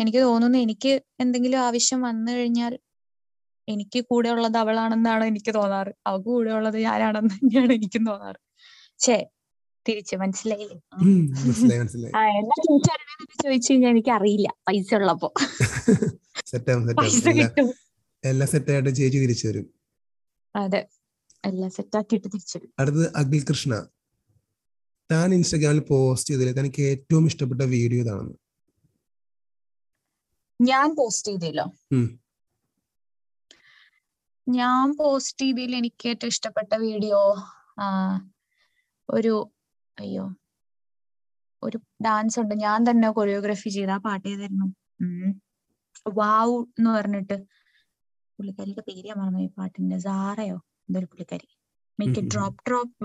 എനിക്ക് 0.00 0.18
തോന്നുന്നു 0.18 0.58
എനിക്ക് 0.58 1.02
എന്തെങ്കിലും 1.20 1.58
ആവശ്യം 1.58 2.00
വന്നു 2.00 2.32
കഴിഞ്ഞാൽ 2.32 2.78
എനിക്ക് 3.68 4.00
കൂടെ 4.10 4.28
ഉള്ളത് 4.28 4.56
അവളാണെന്നാണ് 4.56 5.24
എനിക്ക് 5.24 5.54
തോന്നാറ്. 5.54 5.92
അവൾക്ക് 6.06 6.26
കൂടെ 6.26 6.50
ഉള്ളത് 6.50 6.78
ഞാനാണെന്ന് 6.78 7.34
തന്നെയാണ് 7.34 7.72
എനിക്കും 7.72 8.06
തോന്നാറ്. 8.06 8.38
ഛേ 8.98 9.26
തിരിച്ച് 9.88 10.16
മനസ്സിലായില്ലേ? 10.16 10.78
ആ. 12.16 12.22
എന്നാ 12.28 12.56
ചോദിച്ചു 13.44 13.72
കഴിഞ്ഞാൽ 13.72 13.90
എനിക്ക് 13.90 14.10
അറിയില്ല. 14.10 14.48
പൈസ 14.68 14.94
ഉള്ളപ്പോ. 14.94 15.28
പൈസ 16.38 16.50
സെറ്റാവും 16.50 16.90
എല്ലാം 16.90 17.36
കിട്ടും. 17.38 17.68
എല്ലാം 18.24 18.48
സെറ്റായിട്ട് 18.48 18.90
ചേച്ചി 18.90 19.18
തിരിച്ചു 19.18 19.46
വരും. 19.48 19.66
അതെ 20.56 20.86
എല്ലാം 21.44 21.70
സെറ്റ് 21.70 21.96
ആക്കിയിട്ട് 21.96 22.28
തിരിച്ചു 22.28 22.58
വരും. 22.58 22.70
അടുത്തത് 22.78 23.06
അഖിൽ 23.16 23.44
കൃഷ്ണ 23.50 23.74
താൻ 25.10 25.34
ഇൻസ്റ്റഗ്രാമിൽ 25.34 25.80
പോസ്റ്റ് 25.90 26.30
ചെയ്തതിൽ 26.30 26.56
തനിക്ക് 26.58 26.82
ഏറ്റവും 26.92 27.26
ഇഷ്ടപ്പെട്ട 27.26 27.62
വീഡിയോ 27.74 28.00
ഇതാണെന്ന്. 28.04 28.36
ഞാൻ 30.60 30.88
പോസ്റ്റ് 30.98 31.32
ചെയ്തില്ലോ. 31.32 31.66
ഞാൻ 34.46 34.84
പോസ്റ്റ് 34.98 35.42
ചെയ്തതിൽ 35.44 35.76
എനിക്ക് 35.76 36.08
ഏറ്റവും 36.08 36.32
ഇഷ്ടപ്പെട്ട 36.34 36.72
വീഡിയോ 36.86 37.20
ഒരു 39.08 39.34
അയ്യോ 39.98 40.24
ഒരു 41.62 41.78
ഡാൻസ് 42.04 42.38
ഉണ്ട്. 42.40 42.54
ഞാൻ 42.64 42.78
തന്നെ 42.90 43.08
കൊറിയോഗ്രാഫി 43.10 43.70
ചെയ്ത 43.76 43.90
ആ 43.90 44.00
പാട്ട് 44.08 44.26
ചെയ്തായിരുന്നു 44.28 44.66
വാവു 46.16 46.58
എന്ന് 46.78 46.90
പറഞ്ഞിട്ട് 46.90 47.36
പുള്ളിക്കാരിയുടെ 48.38 48.82
പേര് 48.88 49.14
മറന്നു 49.20 49.40
ഈ 49.46 49.48
പാട്ടിന്റെ 49.58 49.98
സാറയോ? 49.98 50.58
എന്തൊരു 50.88 51.06
പുള്ളിക്കാരി. 51.06 51.48
മിക്ക. 51.98 52.20
ഡ്രോപ്പ് 52.34 52.60
ഡ്രോപ്പ് 52.68 53.04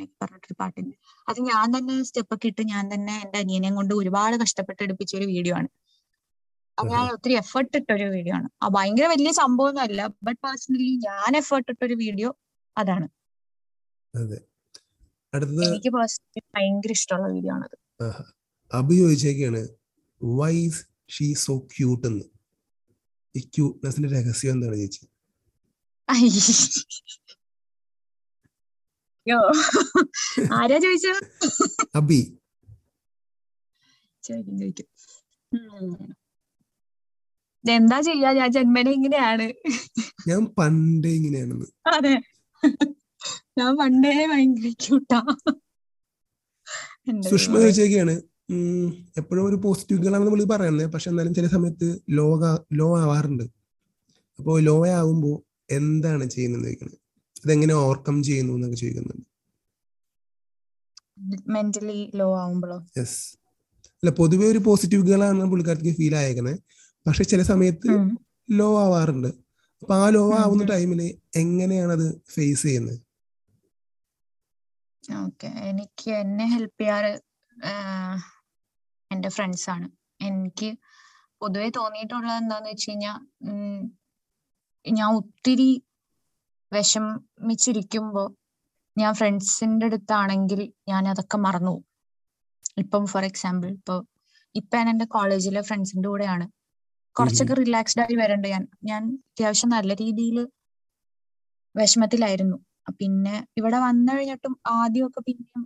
എന്നൊക്കെ 0.00 0.16
പറഞ്ഞിട്ടൊരു 0.22 0.56
പാട്ടുണ്ട്. 0.62 0.94
അത് 1.28 1.38
ഞാൻ 1.50 1.66
തന്നെ 1.76 1.94
സ്റ്റെപ്പ് 2.08 2.32
ഒക്കെ 2.36 2.48
ഇട്ട് 2.52 2.62
ഞാൻ 2.72 2.84
തന്നെ 2.94 3.14
എന്റെ 3.24 3.38
അനിയനെ 3.44 3.70
കൊണ്ട് 3.78 3.92
ഒരുപാട് 4.00 4.36
കഷ്ടപ്പെട്ട് 4.42 4.80
എടുപ്പിച്ച 4.86 5.12
ഒരു 5.20 5.26
വീഡിയോ 5.34 5.54
ആണ്. 5.60 5.68
അത് 6.78 6.88
ഞാൻ 6.94 7.06
ഒത്തിരി 7.14 7.34
എഫേർട്ട് 7.42 7.74
ഇട്ട 7.80 7.88
ഒരു 7.98 8.06
വീഡിയോ 8.16 8.34
ആണ്. 8.38 8.48
ആ 8.62 8.68
ഭയങ്കര 8.76 9.06
വലിയ 9.14 9.30
സംഭവമൊന്നും 9.40 9.82
അല്ല 9.86 10.00
ബട്ട് 10.26 10.40
പേഴ്സണലി 10.44 10.90
ഞാൻ 11.08 11.30
എഫേർട്ട് 11.42 11.70
ഇട്ട 11.74 11.82
ഒരു 11.88 11.96
വീഡിയോ 12.04 12.30
അതാണ്. 12.76 13.08
എനിക്ക് 15.68 15.90
പേഴ്സണലി 15.96 16.42
ഭയങ്കര 16.56 16.92
ഇഷ്ടമുള്ള 16.98 17.28
വീഡിയോ 17.36 17.52
ആണ് 17.56 17.66
അത് 17.68 17.76
അബി 18.78 18.94
ചോദിച്ചേക്കാണ് 19.02 19.62
വൈസ് 20.20 20.80
ഷീ 21.14 21.26
സോ 21.44 21.54
ക്യൂട്ട് 21.74 22.04
എന്ന്? 22.10 22.26
ഈ 23.34 23.40
ക്യൂട്ട്നെസിന്റെ 23.54 24.08
രഹസ്യം 24.16 24.52
എന്താണ് 24.56 24.76
ചേച്ചി? 24.82 25.02
അയ്യോ 29.30 29.40
ആരാ 30.58 30.76
ചോദിച്ചത്? 30.84 31.20
അബി. 31.96 32.20
ചോദിക്കും 34.22 34.56
ചോദിക്കും. 34.60 34.86
എന്താ 37.64 37.98
ചെയ്യാ? 38.06 38.30
ഞാൻ 38.38 38.50
ജന്മനെ 38.56 38.90
ഇങ്ങനെയാണ്. 38.98 39.46
ഞാൻ 40.28 40.42
പണ്ടേ 40.58 41.10
ഇങ്ങനെയാണെന്ന്. 41.18 41.68
അതെ. 41.94 42.14
ഞാൻ 43.58 43.70
പണ്ടേ 43.80 44.12
ഭയങ്കര 44.32 44.70
ക്യൂട്ടാ 44.84 45.20
സുഷ്മ 47.30 47.54
ചോദിച്ചൊക്കെയാണ് 47.62 48.14
എപ്പോഴും 49.20 49.44
ഒരു 49.48 49.56
പോസിറ്റീവുകളാണ് 49.64 50.24
നമ്മൾ 50.26 50.42
പറയുന്നത് 50.52 50.88
പക്ഷെ 50.94 51.08
എന്നാലും 51.12 51.34
ചില 51.38 51.48
സമയത്ത് 51.54 51.88
ലോ 52.18 52.28
ലോ 52.80 52.88
ആവാറുണ്ട്. 53.02 53.44
അപ്പോൾ 54.38 54.56
ലോ 54.68 54.76
ആവുമ്പോൾ 54.94 55.36
എന്താണ് 55.78 56.24
ചെയ്യുന്നത് 56.34 56.64
ചോദിക്കുന്നത് 56.64 56.98
അതെങ്ങനെ 57.44 57.74
ഓവർകം 57.82 58.16
ചെയ്യുന്നു 58.28 58.52
എന്നൊക്കെ 58.56 58.78
ചോദിക്കുന്നുണ്ട്. 58.82 59.26
മെന്റലി 61.54 62.00
ലോ 62.18 62.28
ആവുമ്പോഴോ 62.42 62.78
യെസ് 62.98 63.18
അല്ല 64.02 64.10
പൊതുവെ 64.20 64.46
ഒരു 64.52 64.60
പോസിറ്റീവ് 64.66 65.04
പുള്ളിക്കാർക്ക് 65.50 65.92
ഫീൽ 65.98 66.14
ആയേക്കണേ. 66.20 66.54
പക്ഷെ 67.06 67.24
ചില 67.32 67.42
സമയത്ത് 67.50 67.90
ലോ 68.58 68.68
ആവാറുണ്ട്. 68.84 69.30
അപ്പൊ 69.82 69.94
ആ 70.02 70.06
ലോ 70.14 70.24
ആവുന്ന 70.40 70.64
ടൈമിൽ 70.64 70.70
ടൈമിൽ 70.72 71.00
എങ്ങനെയാണ് 71.40 71.92
അത് 71.98 72.06
ഫേസ് 72.34 72.62
ചെയ്യുന്നത്? 72.66 72.98
ഓക്കെ 75.04 75.48
എനിക്ക് 75.68 76.10
എന്നെ 76.22 76.46
ഹെൽപ്പ് 76.54 76.80
ചെയ്യാറ് 76.80 77.12
എന്റെ 79.10 79.30
ഫ്രണ്ട്സ് 79.36 79.68
ആണ്. 79.74 79.86
എനിക്ക് 80.20 80.68
പൊതുവെ 81.42 81.68
തോന്നിയിട്ടുള്ളത് 81.76 82.38
എന്താന്ന് 82.42 82.70
വെച്ച് 82.72 82.90
കഴിഞ്ഞാൽ 82.90 83.18
ഞാൻ 84.84 85.08
ഒത്തിരി 85.20 85.70
വിഷമിച്ചിരിക്കുമ്പോ 86.72 88.24
ഞാൻ 88.96 89.12
ഫ്രണ്ട്സിന്റെ 89.14 89.86
അടുത്താണെങ്കിൽ 89.86 90.60
ഞാൻ 90.88 91.08
അതൊക്കെ 91.08 91.38
മറന്നു 91.38 91.74
ഇപ്പം 92.82 93.04
ഫോർ 93.06 93.24
എക്സാമ്പിൾ 93.24 93.68
ഇപ്പൊ 93.72 93.96
ഇപ്പൊ 94.54 94.76
ഞാൻ 94.76 94.88
എന്റെ 94.90 95.06
കോളേജിലെ 95.06 95.60
ഫ്രണ്ട്സിന്റെ 95.62 96.08
കൂടെയാണ്. 96.08 96.46
കുറച്ചൊക്കെ 97.16 97.54
റിലാക്സ്ഡ് 97.54 98.02
ആയി 98.02 98.14
വരണ്ട് 98.14 98.46
ഞാൻ. 98.48 98.62
ഞാൻ 98.82 99.02
അത്യാവശ്യം 99.28 99.70
നല്ല 99.70 99.94
രീതിയിൽ 99.94 100.38
വിഷമത്തിലായിരുന്നു. 101.74 102.56
പിന്നെ 103.00 103.34
ഇവിടെ 103.56 103.78
വന്നു 103.78 104.10
കഴിഞ്ഞിട്ടും 104.12 104.54
ആദ്യമൊക്കെ 104.72 105.20
പിന്നെയും 105.20 105.62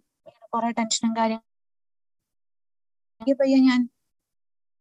കുറെ 0.53 0.71
ടെൻഷനും 0.73 1.13
കാര്യങ്ങളും 1.17 1.51
പയ്യെ 3.41 3.59
ഞാൻ 3.65 3.81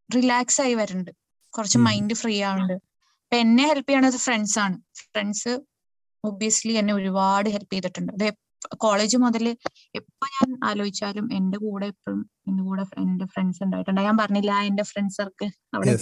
റിലാക്സ് 0.10 0.62
ആയി 0.62 0.74
വരുന്നുണ്ട് 0.76 1.12
കുറച്ച്. 1.54 1.78
മൈൻഡ് 1.80 2.14
ഫ്രീ 2.14 2.36
ആവുന്നുണ്ട് 2.44 2.76
അപ്പൊ 3.24 3.38
എന്നെ 3.38 3.64
ഹെൽപ്പ് 3.68 3.90
ചെയ്യണത് 3.90 4.18
ഫ്രണ്ട്സ് 4.18 4.58
ആണ്. 4.60 4.76
ഫ്രണ്ട്സ് 5.06 5.54
ഒബ്വിയസ്ലി 6.30 6.74
എന്നെ 6.82 6.94
ഒരുപാട് 7.00 7.48
ഹെൽപ്പ് 7.56 7.74
ചെയ്തിട്ടുണ്ട്. 7.76 8.12
അത് 8.18 8.28
കോളേജ് 8.84 9.18
മുതൽ 9.24 9.46
എപ്പോ 10.00 10.26
ഞാൻ 10.36 10.50
ആലോചിച്ചാലും 10.70 11.26
എന്റെ 11.38 11.58
കൂടെ 11.66 11.88
എപ്പോഴും 11.94 12.22
എന്റെ 12.50 12.62
കൂടെ 12.68 12.84
എന്റെ 13.04 13.26
ഫ്രണ്ട്സ് 13.34 13.62
ഉണ്ടായിട്ടുണ്ട്. 13.66 14.02
ഞാൻ 14.08 14.18
പറഞ്ഞില്ല 14.22 14.54
എന്റെ 14.70 14.84
ഫ്രണ്ട് 14.92 15.14
സർക്കിൾ 15.20 15.50
അവിടെ. 15.76 15.94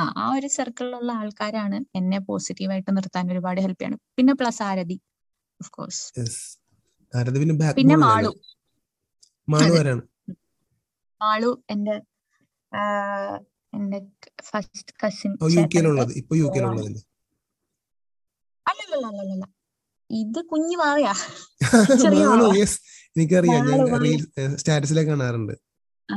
ആ 0.00 0.02
ആ 0.22 0.24
ഒരു 0.36 0.48
സർക്കിളിലുള്ള 0.56 1.10
ആൾക്കാരാണ് 1.20 1.78
എന്നെ 1.98 2.18
പോസിറ്റീവായിട്ട് 2.28 2.90
നിർത്താൻ 2.96 3.30
ഒരുപാട് 3.34 3.58
ഹെൽപ്പ് 3.64 3.80
ചെയ്യണം 3.82 4.00
പിന്നെ 4.18 4.32
പ്ലസ് 4.40 4.62
ആരതി 4.68 4.96
ഓഫ് 5.60 5.70
കോഴ്സ് 5.76 6.02
പിന്നെ 7.78 7.96
മാളു 8.06 8.32
മാളു. 11.20 11.50
എന്റെ 11.72 11.94
എന്റെ 13.72 13.98
ഫസ്റ്റ് 14.48 14.94
കസിൻ 15.02 15.32
യു 15.56 15.64
കെയിലുള്ളത് 15.74 16.12
ഇപ്പൊ 16.20 16.34
യു 16.42 16.46
കെയിലുള്ളതല്ലേ 16.54 17.02
അല്ലല്ലല്ല 18.66 19.44
ഇത് 20.10 20.40
കുഞ്ഞു 20.50 20.76
മാവയാ. 20.76 21.12
മാളു 22.16 22.46
എനിക്കറിയാം 23.16 23.62
ഞാൻ 23.68 23.78
മാളു, 23.78 23.84
മാളു. 23.92 24.56
സ്റ്റാറ്റസിലൊക്കെ 24.56 25.10
കാണാറുണ്ട്. 25.10 25.54
ആ. 26.08 26.16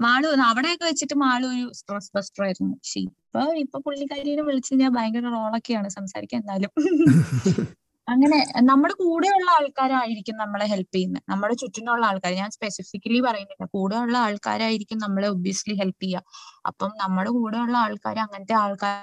മാളു 0.00 0.28
അവിടെയൊക്കെ 0.46 0.84
വെച്ചിട്ട് 0.84 1.16
മാളു 1.16 1.46
ഒരു 1.46 1.64
സ്ട്രെസ് 1.72 2.12
ബസ്റ്റർ 2.14 2.42
ആയിരുന്നു. 2.44 2.74
പക്ഷെ 2.76 3.00
ഇപ്പൊ 3.00 3.42
ഇപ്പൊ 3.64 3.78
പുള്ളിക്കാരിനെ 3.78 4.42
വിളിച്ചു 4.42 4.70
കഴിഞ്ഞാൽ 4.72 4.92
ഭയങ്കര 4.96 5.30
റോളൊക്കെയാണ് 5.36 5.88
സംസാരിക്കാൻ 5.90 6.40
എന്തായാലും 6.42 6.72
അങ്ങനെ 8.08 8.38
നമ്മുടെ 8.62 8.94
കൂടെയുള്ള 8.94 9.48
ആൾക്കാരായിരിക്കും 9.50 10.36
നമ്മളെ 10.36 10.66
ഹെൽപ്പ് 10.72 10.94
ചെയ്യുന്നത് 10.94 11.22
നമ്മുടെ 11.30 11.54
ചുറ്റിനുള്ള 11.54 12.04
ആൾക്കാർ 12.06 12.32
ഞാൻ 12.34 12.50
സ്പെസിഫിക്കലി 12.50 13.20
പറയുന്നില്ല. 13.20 13.66
കൂടെയുള്ള 13.74 14.16
ആൾക്കാരായിരിക്കും 14.18 14.98
നമ്മളെ 14.98 15.28
ഒബ്വിയസ്ലി 15.28 15.74
ഹെൽപ്പ് 15.74 16.04
ചെയ്യുക 16.04 16.22
അപ്പം 16.66 16.90
നമ്മുടെ 17.02 17.30
കൂടെയുള്ള 17.30 17.76
ആൾക്കാർ 17.78 18.18
അങ്ങനത്തെ 18.18 18.54
ആൾക്കാർ 18.54 18.98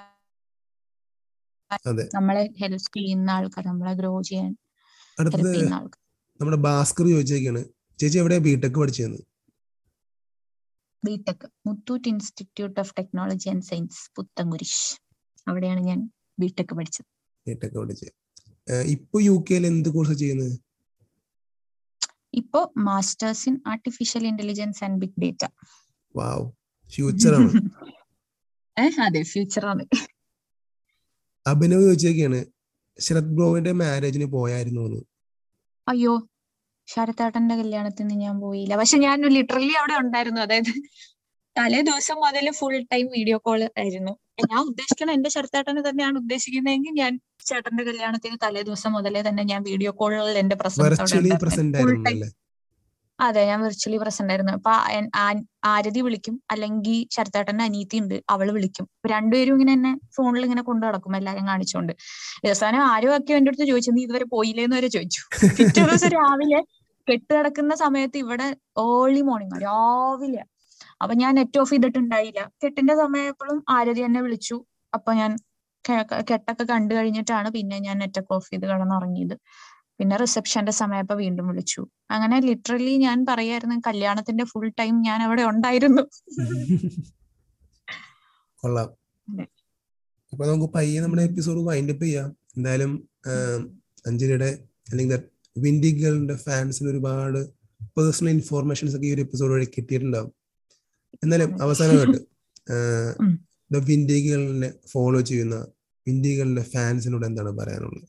നമ്മളെ 2.14 2.44
ഹെൽപ്പ് 2.60 2.98
ചെയ്യുന്ന 2.98 3.32
ആൾക്കാർ 3.32 3.66
നമ്മളെ 3.66 3.94
ഗ്രോ 3.94 4.22
ചെയ്യാൻ 4.22 4.52
അടുത്തത് 5.18 5.52
നമ്മുടെ 6.40 6.58
ഭാസ്കർ 6.58 7.06
ചോദിച്ചേക്കാണ് 7.06 7.62
ചേച്ചി 8.00 8.18
എവിടെയാ 8.18 8.40
ബിടെക് 8.40 8.80
പഠിച്ചത് 8.80 9.20
BTech 11.04 11.46
Muthoot 11.68 12.10
institute 12.10 12.80
of 12.80 12.94
technology 12.98 13.50
and 13.50 13.64
science 13.64 14.02
Puthencruz. 14.16 14.82
അവിടെയാണ് 15.48 15.80
ഞാൻ 15.80 16.00
ബിടെക് 16.38 16.74
പഠിച്ചത്. 16.76 17.08
ബിടെക് 17.46 17.78
പഠിച്ചത് 17.78 18.12
ഇപ്പൊ 18.92 19.20
യു 19.22 19.46
കെയിൽ 19.50 19.68
എന്ത് 19.68 19.90
കോഴ്സ് 19.90 20.14
ചെയ്യുന്നത് 20.14 20.56
ഇപ്പോ 22.34 22.74
masters 22.78 23.50
in 23.50 23.62
artificial 23.68 24.28
intelligence 24.28 24.84
and 24.84 25.00
big 25.00 25.20
data 25.22 25.44
wow 26.16 26.46
future 26.92 27.34
ആണ്. 27.36 27.52
അതെ 29.06 29.22
ഫ്യൂച്ചർ 29.24 29.66
ആണ്. 29.66 29.84
അഭിനവ് 31.46 31.84
ചോദിച്ചേക്കാണ് 31.88 32.40
ശരത് 33.00 33.32
ബ്രോവിന്റെ 33.38 33.72
മാരേജിന് 33.82 34.28
പോയായിരുന്നു 34.36 34.82
എന്ന് 34.88 35.02
അയ്യോ 35.88 36.14
ശരത്തേട്ടന്റെ 36.88 37.56
കല്യാണത്തിന് 37.56 38.14
ഞാൻ 38.26 38.36
പോയില്ല. 38.40 38.74
പക്ഷെ 38.78 38.98
ഞാൻ 38.98 39.18
ലിറ്ററലി 39.36 39.74
അവിടെ 39.82 39.96
ഉണ്ടായിരുന്നു. 40.04 40.42
അതായത് 40.42 40.72
തലേ 41.56 41.80
ദിവസം 41.82 42.18
മുതൽ 42.24 42.46
ഫുൾ 42.60 42.76
ടൈം 42.94 43.06
വീഡിയോ 43.16 43.38
കോൾ 43.38 43.62
ആയിരുന്നു. 43.82 44.14
ഞാൻ 44.52 44.60
ഉദ്ദേശിക്കണം 44.70 45.14
എന്റെ 45.14 45.30
ശരത്തേട്ടനെ 45.30 45.82
തന്നെയാണ് 45.82 46.18
ഉദ്ദേശിക്കുന്നതെങ്കിൽ 46.18 46.94
ഞാൻ 47.02 47.12
ചേട്ടന്റെ 47.46 47.84
കല്യാണത്തിന് 47.84 48.38
തലേ 48.44 48.62
ദിവസം 48.62 48.92
മുതലേ 48.98 49.22
തന്നെ 49.22 49.44
ഞാൻ 49.44 49.62
വീഡിയോ 49.70 49.92
കോളിൽ 49.92 50.38
എന്റെ 50.44 50.56
പ്രസന്റ് 50.56 50.98
ഫുൾ 51.80 51.96
ആയിരുന്നു 51.96 51.98
ടൈം 52.08 52.14
അല്ലേ 52.14 52.30
അതെ 53.26 53.42
ഞാൻ 53.50 53.60
വിർച്വലി 53.66 53.98
പ്രസന്റ് 54.04 54.32
ആയിരുന്നു. 54.34 54.54
അപ്പൊ 54.58 54.72
ആരതി 55.72 56.02
വിളിക്കും. 56.06 56.36
അല്ലെങ്കിൽ 56.54 56.98
ശരത്തേട്ടന്റെ 57.16 57.64
അനീതി 57.70 57.98
ഉണ്ട് 58.04 58.16
അവൾ 58.34 58.48
വിളിക്കും 58.58 58.86
രണ്ടുപേരും 59.14 59.56
ഇങ്ങനെ 59.58 59.74
എന്നെ 59.78 59.92
ഫോണിൽ 60.16 60.44
ഇങ്ങനെ 60.48 60.64
കൊണ്ടു 60.70 60.84
നടക്കും 60.88 61.16
എല്ലാരും 61.20 61.46
കാണിച്ചോണ്ട്. 61.52 61.94
അവസാനം 62.48 62.84
ആരും 62.94 63.14
ഒക്കെ 63.18 63.34
എന്റെ 63.40 63.52
അടുത്ത് 63.54 63.68
ചോദിച്ചു 63.72 63.92
നീ 63.98 64.04
ഇതുവരെ 64.08 64.28
പോയില്ലേന്ന് 64.36 64.78
വരെ 64.80 64.90
ചോദിച്ചു. 64.98 65.22
പിറ്റേ 65.58 65.82
ദിവസം 65.88 66.12
രാവിലെ 66.18 66.62
കെട്ട് 67.08 67.76
സമയത്ത് 67.84 68.18
ഇവിടെ 68.24 68.48
ഏർലി 68.88 69.22
മോർണിംഗ് 69.30 69.60
രാവിലെ. 69.68 70.44
അപ്പൊ 71.02 71.14
ഞാൻ 71.22 71.32
നെറ്റ് 71.40 71.60
ഓഫ് 71.62 71.72
ചെയ്തിട്ടുണ്ടായില്ല. 71.74 72.42
കെട്ടിന്റെ 72.64 72.96
സമയപ്പോഴും 73.04 73.58
ആരതി 73.78 74.02
എന്നെ 74.08 74.22
വിളിച്ചു. 74.26 74.58
അപ്പൊ 74.94 75.12
ഞാൻ 75.22 75.32
കെട്ടൊക്കെ 76.30 76.66
കണ്ടു 76.72 76.94
കഴിഞ്ഞിട്ടാണ് 76.98 77.50
പിന്നെ 77.56 77.78
ഞാൻ 77.86 77.96
നെറ്റൊക്കെ 78.04 78.34
ഓഫ് 78.38 78.50
ചെയ്ത് 78.52 78.66
കിടന്നുറങ്ങിയത്. 78.72 79.36
പിന്നെ 80.02 80.16
റിസപ്ഷന്റെ 80.18 80.72
സമയപ്പോ 80.72 81.16
വീണ്ടും 81.16 81.48
വിളിച്ചു. 81.48 81.88
അങ്ങനെ 82.12 82.40
ലിറ്ററലി 82.40 82.98
ഞാൻ 82.98 83.26
പറയായിരുന്നു 83.30 83.76
കല്യാണത്തിന്റെ 83.88 84.44
ഫുൾ 84.44 84.72
ടൈം 84.80 85.02
ഞാൻ 85.02 85.24
അവിടെ 85.24 85.42
ഉണ്ടായിരുന്നു. 85.42 86.02
കൊള്ളാം. 88.56 88.90
അപ്പൊ 90.32 90.48
നമുക്ക് 90.48 90.74
പയ്യെ 90.74 91.02
നമ്മുടെ 91.02 91.22
എപ്പിസോഡ് 91.22 91.60
വൈൻഡ് 91.60 91.92
അപ്പ് 91.92 92.06
ചെയ്യാം. 92.06 92.38
എന്തായാലും 92.58 93.10
അഞ്ജലിയുടെ 94.08 94.64
അല്ലെങ്കിൽ 94.90 95.22
വിൻഡികളുടെ 95.58 96.36
ഫാൻസിന് 96.36 96.90
ഒരുപാട് 96.90 97.40
പേഴ്സണൽ 97.98 98.30
ഇൻഫോർമേഷൻസ് 98.30 98.96
ഒക്കെ 98.96 99.08
ഈ 99.08 99.14
ഒരു 99.14 99.22
എപ്പിസോഡ് 99.22 99.52
വഴി 99.52 99.66
കിട്ടിയിട്ടുണ്ടാവും. 99.66 100.32
എന്നാലും 101.24 101.62
അവസാനമായിട്ട് 101.62 102.18
ഉം. 103.22 103.48
വിൻഡികളിനെ 103.86 104.74
ഫോളോ 104.88 105.22
ചെയ്യുന്ന 105.22 105.68
വിൻഡികളുടെ 106.08 106.64
ഫാൻസിനോട് 106.64 107.26
എന്താണ് 107.26 107.50
പറയാനുള്ളത്? 107.50 108.08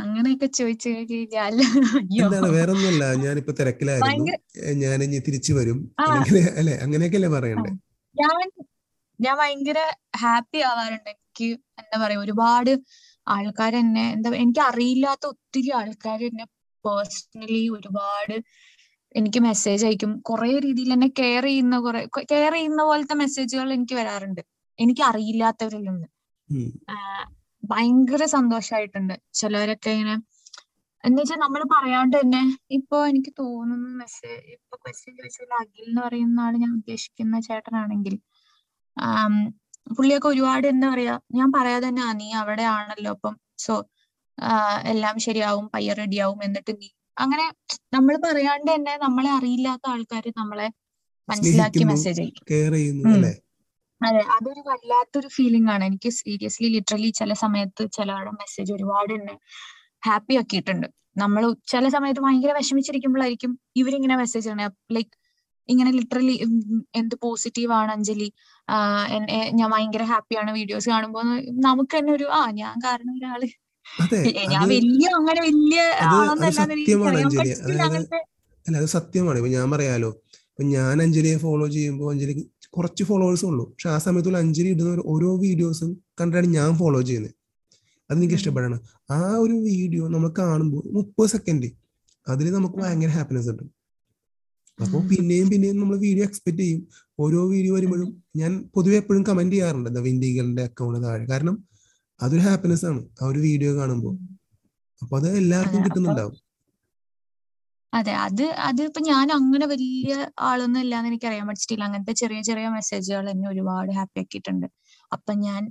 അങ്ങനെയൊക്കെ 0.00 0.46
ചോദിച്ചു 0.46 0.88
കഴിഞ്ഞാൽ 0.88 1.54
എന്താണ്? 1.62 2.48
വേറെ 2.48 2.70
ഒന്നുമല്ല 2.72 3.04
ഞാനിപ്പോ 3.14 3.52
തിരക്കിലായിരുന്നു. 3.52 4.26
ഞാൻ 4.72 5.02
ഇനി 5.02 5.18
തിരിച്ചു 5.18 5.52
വരും. 5.52 5.78
അല്ലെ? 6.58 6.74
അങ്ങനെയൊക്കെയല്ലേ 6.82 7.28
പറയണ്ടേ? 7.28 7.70
ഞാൻ 8.16 8.50
ഞാൻ 9.20 9.38
ഭയങ്കര 9.38 9.78
ഹാപ്പി 10.16 10.58
ആവാറുണ്ട്. 10.58 11.10
എനിക്ക് 11.10 11.48
എന്താ 11.78 12.04
പറയാ 12.04 12.18
ഒരുപാട് 12.18 12.72
ആൾക്കാർ 13.28 13.76
എന്നെ 13.76 14.12
എന്താ 14.12 14.30
എനിക്ക് 14.30 14.60
അറിയില്ലാത്ത 14.60 15.26
ഒത്തിരി 15.26 15.70
ആൾക്കാർ 15.70 16.24
എന്നെ 16.24 16.44
പേഴ്സണലി 16.84 17.68
ഒരുപാട് 17.68 18.34
എനിക്ക് 19.16 19.40
മെസ്സേജ് 19.40 19.86
അയക്കും. 19.86 20.18
കുറെ 20.20 20.58
രീതിയിൽ 20.58 20.92
എന്നെ 20.92 21.08
കെയർ 21.18 21.44
ചെയ്യുന്ന 21.44 21.78
കുറെ 21.78 22.08
കെയർ 22.32 22.52
ചെയ്യുന്ന 22.52 22.82
പോലത്തെ 22.82 23.14
മെസ്സേജുകൾ 23.14 23.72
എനിക്ക് 23.72 23.94
വരാറുണ്ട്. 23.94 24.40
എനിക്ക് 24.78 25.02
അറിയില്ലാത്തവരിൽ 25.02 25.82
നിന്ന്. 25.82 26.08
ഭയങ്കര 27.68 28.22
സന്തോഷമായിട്ടുണ്ട് 28.34 29.14
ചിലവരൊക്കെ 29.40 29.92
ഇങ്ങനെ 29.96 30.14
എന്ന് 31.04 31.18
വെച്ചാൽ 31.20 31.38
നമ്മൾ 31.38 31.62
പറയാണ്ട് 31.72 32.14
തന്നെ 32.16 32.42
ഇപ്പൊ 32.78 32.96
എനിക്ക് 33.10 33.32
തോന്നുന്നു 33.40 33.90
മെസ്സേജ് 34.00 34.40
ഇപ്പൊ 34.54 34.76
ക്വസ്റ്റ്യൻ 34.82 35.14
ചോദിച്ചാൽ 35.18 35.52
അഖിൽ 35.60 35.84
എന്ന് 35.86 36.00
പറയുന്ന 36.06 36.40
ആൾ 36.40 36.54
ഞാൻ 36.62 36.72
ഉദ്ദേശിക്കുന്ന 36.78 37.40
ചേട്ടനാണെങ്കിൽ 37.48 38.16
പുള്ളിയൊക്കെ 39.90 40.28
ഒരുപാട് 40.28 40.66
എന്താ 40.66 40.88
പറയാ 40.92 41.14
ഞാൻ 41.36 41.48
പറയാതെ 41.56 41.86
തന്നെ 41.86 42.02
ആ 42.04 42.12
നീ 42.20 42.28
അവിടെ 42.40 42.64
ആണല്ലോ 42.72 43.12
അപ്പം 43.16 43.34
സോ 43.64 43.74
എല്ലാം 44.92 45.16
ശരിയാവും 45.26 45.66
പയ്യെ 45.74 45.92
റെഡിയാവും 46.00 46.40
എന്നിട്ട് 46.46 46.72
നീ 46.80 46.88
അങ്ങനെ 47.16 47.44
നമ്മൾ 47.94 48.14
പറയാണ്ട് 48.24 48.70
തന്നെ 48.72 48.94
നമ്മളെ 49.04 49.30
അറിയില്ലാത്ത 49.36 49.86
ആൾക്കാർ 49.92 50.24
നമ്മളെ 50.40 50.66
മനസ്സിലാക്കി 51.28 51.84
മെസ്സേജ് 51.92 52.20
അയക്കും. 52.22 52.44
അതെ 54.00 54.22
അതൊരു 54.36 54.62
വല്ലാത്തൊരു 54.68 55.28
ഫീലിംഗ് 55.36 55.70
ആണ്. 55.74 55.84
എനിക്ക് 55.90 56.10
സീരിയസ്ലി 56.20 56.68
ലിറ്ററലി 56.76 57.10
ചില 57.20 57.32
സമയത്ത് 57.44 57.82
ചിലവരുടെ 57.96 58.32
മെസ്സേജ് 58.40 58.70
ഒരുപാട് 58.76 59.12
എന്നെ 59.18 59.34
ഹാപ്പി 60.08 60.34
ആക്കിയിട്ടുണ്ട്. 60.40 60.86
നമ്മൾ 61.22 61.42
ചില 61.72 61.84
സമയത്ത് 61.94 62.22
ഭയങ്കര 62.26 62.52
വിഷമിച്ചിരിക്കുമ്പോഴായിരിക്കും 62.58 63.52
ഇവരിങ്ങനെ 63.80 64.16
മെസ്സേജ് 64.22 64.48
ആണ് 64.54 64.64
ലൈക്ക് 64.96 65.14
ഇങ്ങനെ 65.68 65.90
ലിറ്ററലി 65.98 66.34
എന്ത് 67.00 67.14
പോസിറ്റീവ് 67.24 67.72
ആണ് 67.78 67.90
അഞ്ജലി? 67.96 68.28
ഞാൻ 69.58 69.68
ഭയങ്കര 69.74 70.02
ഹാപ്പിയാണ് 70.12 70.50
വീഡിയോസ് 70.58 70.88
കാണുമ്പോൾ 70.92 71.24
നമുക്ക് 71.68 71.94
തന്നെ 71.98 72.12
ഒരു 72.18 72.26
ആ 72.40 72.42
ഞാൻ 72.60 72.74
കാരണം 72.86 73.14
ഒരാൾ. 73.18 73.42
ഞാൻ 74.54 74.64
വലിയ 74.76 75.06
അങ്ങനെ 75.18 75.40
വലിയ 75.48 75.80
അങ്ങനത്തെ 77.82 78.20
അല്ല 78.66 78.76
അത് 78.82 78.88
സത്യമാണ്. 78.98 79.36
ഇപ്പൊ 79.40 79.50
ഞാൻ 79.56 79.66
പറയാലോ 79.74 80.10
ഇപ്പൊ 80.50 80.64
ഞാൻ 80.76 81.02
അഞ്ജലിയെ 81.04 81.36
ഫോളോ 81.42 81.66
ചെയ്യുമ്പോൾ 81.74 82.08
അഞ്ജലിക്ക് 82.12 82.44
കുറച്ച് 82.74 83.04
ഫോളോവേഴ്സും 83.04 83.48
ഉള്ളൂ. 83.48 83.64
പക്ഷെ 83.70 83.88
ആ 83.88 83.98
സമയത്ത് 83.98 84.28
ഒരു 84.28 84.36
അഞ്ജലി 84.36 84.68
ഇടുന്ന 84.68 85.02
ഓരോ 85.06 85.36
വീഡിയോസും 85.36 85.90
കണ്ടാണ് 86.20 86.46
ഞാൻ 86.46 86.78
ഫോളോ 86.78 87.00
ചെയ്യുന്നത്. 87.00 87.34
അതെനിക്ക് 88.10 88.24
എനിക്ക് 88.24 88.34
ഇഷ്ടപ്പെടണം. 88.34 88.80
ആ 89.10 89.20
ഒരു 89.44 89.52
വീഡിയോ 89.52 90.08
നമ്മൾ 90.08 90.28
കാണുമ്പോൾ 90.38 90.82
മുപ്പത് 90.96 91.30
സെക്കൻഡ് 91.30 91.70
അതിൽ 92.28 92.46
നമുക്ക്. 92.50 92.74
ഭയങ്കര 92.74 93.08
ഹാപ്പിനെസ് 93.08 93.48
ഉണ്ട് 93.48 93.64
അപ്പോൾ 94.78 95.08
പിന്നെയും 95.10 95.48
പിന്നെയും 95.50 95.80
നമ്മൾ 95.80 95.96
വീഡിയോ 95.96 96.24
എക്സ്പെക്ട് 96.24 96.58
ചെയ്യും. 96.58 96.80
ഓരോ 97.20 97.46
വീഡിയോ 97.46 97.74
വരുമ്പോഴും 97.74 98.22
ഞാൻ 98.36 98.70
പൊതുവെ 98.74 98.96
എപ്പോഴും 98.96 99.22
കമന്റ് 99.22 99.52
ചെയ്യാറുണ്ട്. 99.52 99.88
എന്താ 99.90 100.00
വിൻഡികളുടെ 100.00 100.62
അക്കൗണ്ട് 100.62 100.98
താഴെ. 101.04 101.26
കാരണം 101.26 101.64
അതൊരു 102.20 102.40
ഹാപ്പിനെസ് 102.40 102.86
ആണ്. 102.86 103.00
ആ 103.22 103.26
ഒരു 103.26 103.38
വീഡിയോ 103.38 103.70
കാണുമ്പോൾ. 103.76 104.14
അപ്പൊ 105.02 105.18
അത് 105.18 105.28
എല്ലാവർക്കും 105.36 105.84
കിട്ടുന്നുണ്ടാവും. 105.84 106.45
അതെ 107.98 108.12
അത് 108.26 108.44
അത് 108.68 108.80
ഇപ്പൊ 108.88 109.00
ഞാൻ 109.10 109.26
അങ്ങനെ 109.38 109.66
വലിയ 109.72 110.14
ആളൊന്നും 110.48 110.80
ഇല്ലാന്ന് 110.84 111.08
എനിക്കറിയാം 111.10 111.44
അറിയാൻ 111.44 111.60
സ്റ്റിൽ 111.62 111.82
അങ്ങനത്തെ 111.86 112.14
ചെറിയ 112.22 112.40
ചെറിയ 112.48 112.66
മെസ്സേജുകൾ 112.78 113.26
എന്നെ 113.32 113.46
ഒരുപാട് 113.52 113.90
ഹാപ്പി 113.98 114.20
ആക്കിയിട്ടുണ്ട്. 114.22 114.66
അപ്പൊ 115.12 115.32
ഞാൻ 115.46 115.62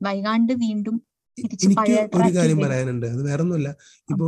വൈകാണ്ട് 0.00 0.52
വീണ്ടും 0.64 0.96
എനിക്ക് 1.64 1.94
ഒരു 2.18 2.30
കാര്യം 2.36 2.58
പറയാനുണ്ട്. 2.64 3.06
അത് 3.14 3.22
വേറെ 3.28 3.42
ഒന്നുമില്ല 3.44 3.70
ഇപ്പോ 4.12 4.26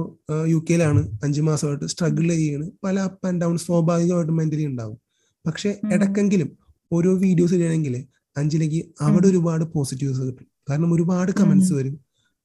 യു 0.52 0.58
കെയിലാണ് 0.68 1.00
അഞ്ചു 1.24 1.42
മാസമായിട്ട് 1.48 1.86
സ്ട്രഗിൾ 1.92 2.28
ചെയ്യാണ്. 2.34 2.66
പല 2.84 2.96
അപ്പ് 3.08 3.26
ആൻഡ് 3.28 3.40
ഡൗൺ 3.42 3.56
സ്വാഭാവികമായിട്ടും 3.66 4.36
മെന്റലി 4.40 4.64
ഉണ്ടാവും. 4.72 4.98
പക്ഷെ 5.44 5.70
ഇടക്കെങ്കിലും 5.94 6.50
ഓരോ 6.90 7.12
വീഡിയോസ് 7.24 7.54
ചെയ്യണമെങ്കിൽ 7.54 7.94
അഞ്ചിലേക്ക് 8.36 8.80
അവിടെ 9.06 9.26
ഒരുപാട് 9.32 9.64
പോസിറ്റീവ്സ് 9.74 10.22
കിട്ടും. 10.28 10.46
കാരണം 10.68 10.90
ഒരുപാട് 10.96 11.30
കമന്റ്സ് 11.40 11.72
വരും. 11.78 11.94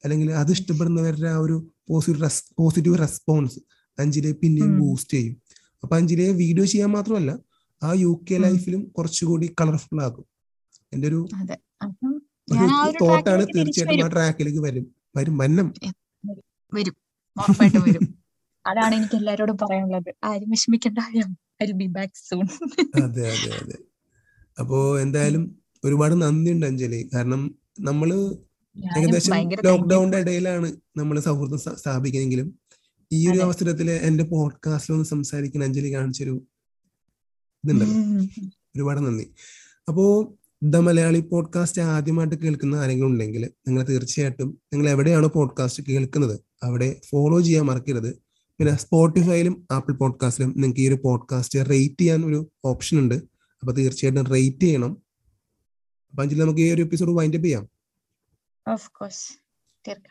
അല്ലെങ്കിൽ 0.04 0.28
അത് 0.42 0.52
ഇഷ്ടപ്പെടുന്നവരുടെ 0.56 1.30
ആ 1.36 1.40
ഒരു 1.46 1.56
പോസിറ്റീവ് 1.90 2.30
പോസിറ്റീവ് 2.60 2.98
റെസ്പോൺസ് 3.06 3.60
അഞ്ജലിയെ 4.00 4.32
പിന്നെയും. 4.32 4.80
ബൂസ്റ്റ് 4.80 5.14
ചെയ്യും. 5.14 5.42
അപ്പൊ 5.84 5.96
അഞ്ജലിയെ 5.96 6.32
വീഡിയോ 6.32 6.66
ചെയ്യാൻ 6.66 6.90
മാത്രമല്ല 6.90 7.40
ആ 7.84 7.94
യു 7.94 8.26
കെ 8.32 8.38
ലൈഫിലും 8.38 8.84
കുറച്ചുകൂടി 8.84 9.56
കളർഫുൾ 9.62 10.04
ആകും. 10.04 10.26
എന്റെ 10.94 11.08
ഒരു 11.08 11.28
തോട്ടാണ് 13.02 13.48
തീർച്ചയായിട്ടും 13.56 14.06
ആ 14.06 14.10
ട്രാക്കിലേക്ക് 14.10 14.60
വരും. 14.60 14.96
വരും. 15.18 15.38
വന്നം 15.38 15.74
വരും. 16.74 16.96
ഉറപ്പായിട്ടും 17.38 17.82
വരും. 17.82 18.16
അതാണ് 18.68 18.96
എനിക്ക് 18.96 19.16
എല്ലാരോടും 19.16 19.58
പറയാനുള്ളത്. 19.58 20.16
ആരും 20.24 20.50
വിഷമിക്കേണ്ട. 20.50 20.98
അതെ 23.04 23.32
അതെ 23.32 23.64
അതെ. 23.64 23.78
അപ്പോ 24.60 25.00
എന്തായാലും 25.00 25.56
ഒരുപാട് 25.86 26.22
നന്ദിയുണ്ട് 26.22 26.66
അഞ്ജലി. 26.66 27.10
കാരണം 27.14 27.56
നമ്മൾ 27.80 28.14
ഏകദേശം 29.00 29.50
ലോക്ക്ഡൌണിന്റെ 29.50 30.18
ഇടയിലാണ് 30.18 30.76
നമ്മൾ 30.98 31.20
സൗഹൃദം 31.20 31.60
സ്ഥാ- 31.60 31.76
സ്ഥാപിക്കുന്നെങ്കിലും 31.76 32.60
ഈ 33.12 33.32
ഒരു 33.32 33.40
അവസരത്തിൽ 33.40 33.92
എന്റെ 33.92 34.24
പോഡ്കാസ്റ്റിൽ 34.24 34.94
ഒന്ന് 34.94 35.06
സംസാരിക്കാൻ 35.06 35.64
അഞ്ജലി 35.64 35.94
കാണിച്ചൊരു 35.94 36.44
ഇതുണ്ടല്ലോ. 37.66 37.96
ഒരുപാട് 38.76 39.00
നന്ദി. 39.00 39.32
അപ്പോ 39.88 40.36
ദ 40.64 40.76
മലയാളി 40.76 41.20
പോഡ്കാസ്റ്റ് 41.20 41.82
ആദ്യമായിട്ട് 41.82 42.36
കേൾക്കുന്ന 42.36 42.76
ആരെങ്കിലും 42.76 43.08
ഉണ്ടെങ്കിൽ 43.08 43.52
നിങ്ങൾ 43.68 43.84
തീർച്ചയായിട്ടും 43.84 44.62
നിങ്ങൾ 44.74 44.90
എവിടെയാണോ 44.90 45.28
പോഡ്കാസ്റ്റ് 45.28 45.84
കേൾക്കുന്നത് 45.84 46.40
അവിടെ 46.64 47.02
ഫോളോ 47.10 47.42
ചെയ്യാൻ 47.42 47.66
മറക്കരുത്. 47.66 48.16
പിന്നെ 48.58 48.76
സ്പോട്ടിഫൈയിലും 48.78 49.68
ആപ്പിൾ 49.72 49.94
പോഡ്കാസ്റ്റിലും 49.94 50.54
നിങ്ങൾക്ക് 50.56 50.82
ഈ 50.82 50.88
ഒരു 50.88 51.00
പോഡ്കാസ്റ്റ് 51.04 51.70
റേറ്റ് 51.70 52.02
ചെയ്യാൻ 52.02 52.26
ഒരു 52.26 52.52
ഓപ്ഷൻ 52.66 53.00
ഉണ്ട്. 53.00 53.16
അപ്പൊ 53.62 53.72
തീർച്ചയായിട്ടും 53.72 54.26
റേറ്റ് 54.26 54.60
ചെയ്യണം. 54.60 54.98
അപ്പൊ 56.10 56.24
അഞ്ചിൽ 56.24 56.40
നമുക്ക് 56.40 56.60
ഈ 56.60 56.72
ഒരു 56.72 56.82
എപ്പിസോഡ് 56.82 57.12
വൈൻഡപ്പ് 57.12 57.46
ചെയ്യാം. 57.46 57.70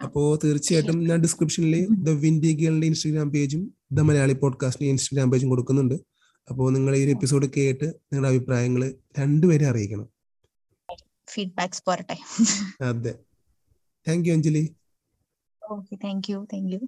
അപ്പോ 0.03 0.37
തീർച്ചയായിട്ടും 0.45 1.05
ഞാൻ 1.05 1.19
ഡിസ്ക്രിപ്ഷനിൽ 1.19 1.87
ദ 1.91 2.11
വിൻഡി 2.11 2.53
ഗേളിന്റെ 2.55 2.87
ഇൻസ്റ്റാഗ്രാം 2.87 3.31
പേജും 3.31 3.75
ദ 3.93 4.01
മലയാളി 4.01 4.33
പോഡ്കാസ്റ്റിന്റെ 4.33 4.91
ഇൻസ്റ്റാഗ്രാം 4.91 5.31
പേജും 5.31 5.49
കൊടുക്കുന്നുണ്ട്. 5.49 5.95
അപ്പോ 6.51 6.71
നിങ്ങൾ 6.71 6.97
ഈ 6.97 7.05
ഒരു 7.05 7.11
എപ്പിസോഡ് 7.11 7.47
കേട്ട് 7.57 7.85
നിങ്ങളുടെ 7.85 8.29
അഭിപ്രായങ്ങൾ 8.29 8.95
രണ്ടുപേരെ 9.19 9.67
അറിയിക്കണം. 9.67 10.09
ഫീഡ്ബാക്സ് 11.29 11.83
പോരട്ടെ. 11.87 12.17
അതെ. 12.83 13.15
Thank 14.09 14.29
you 14.29 14.35
Anjali. 14.35 14.75
Okay 15.71 15.95
thank 15.95 16.33
you 16.33 16.47
thank 16.53 16.73
you 16.73 16.79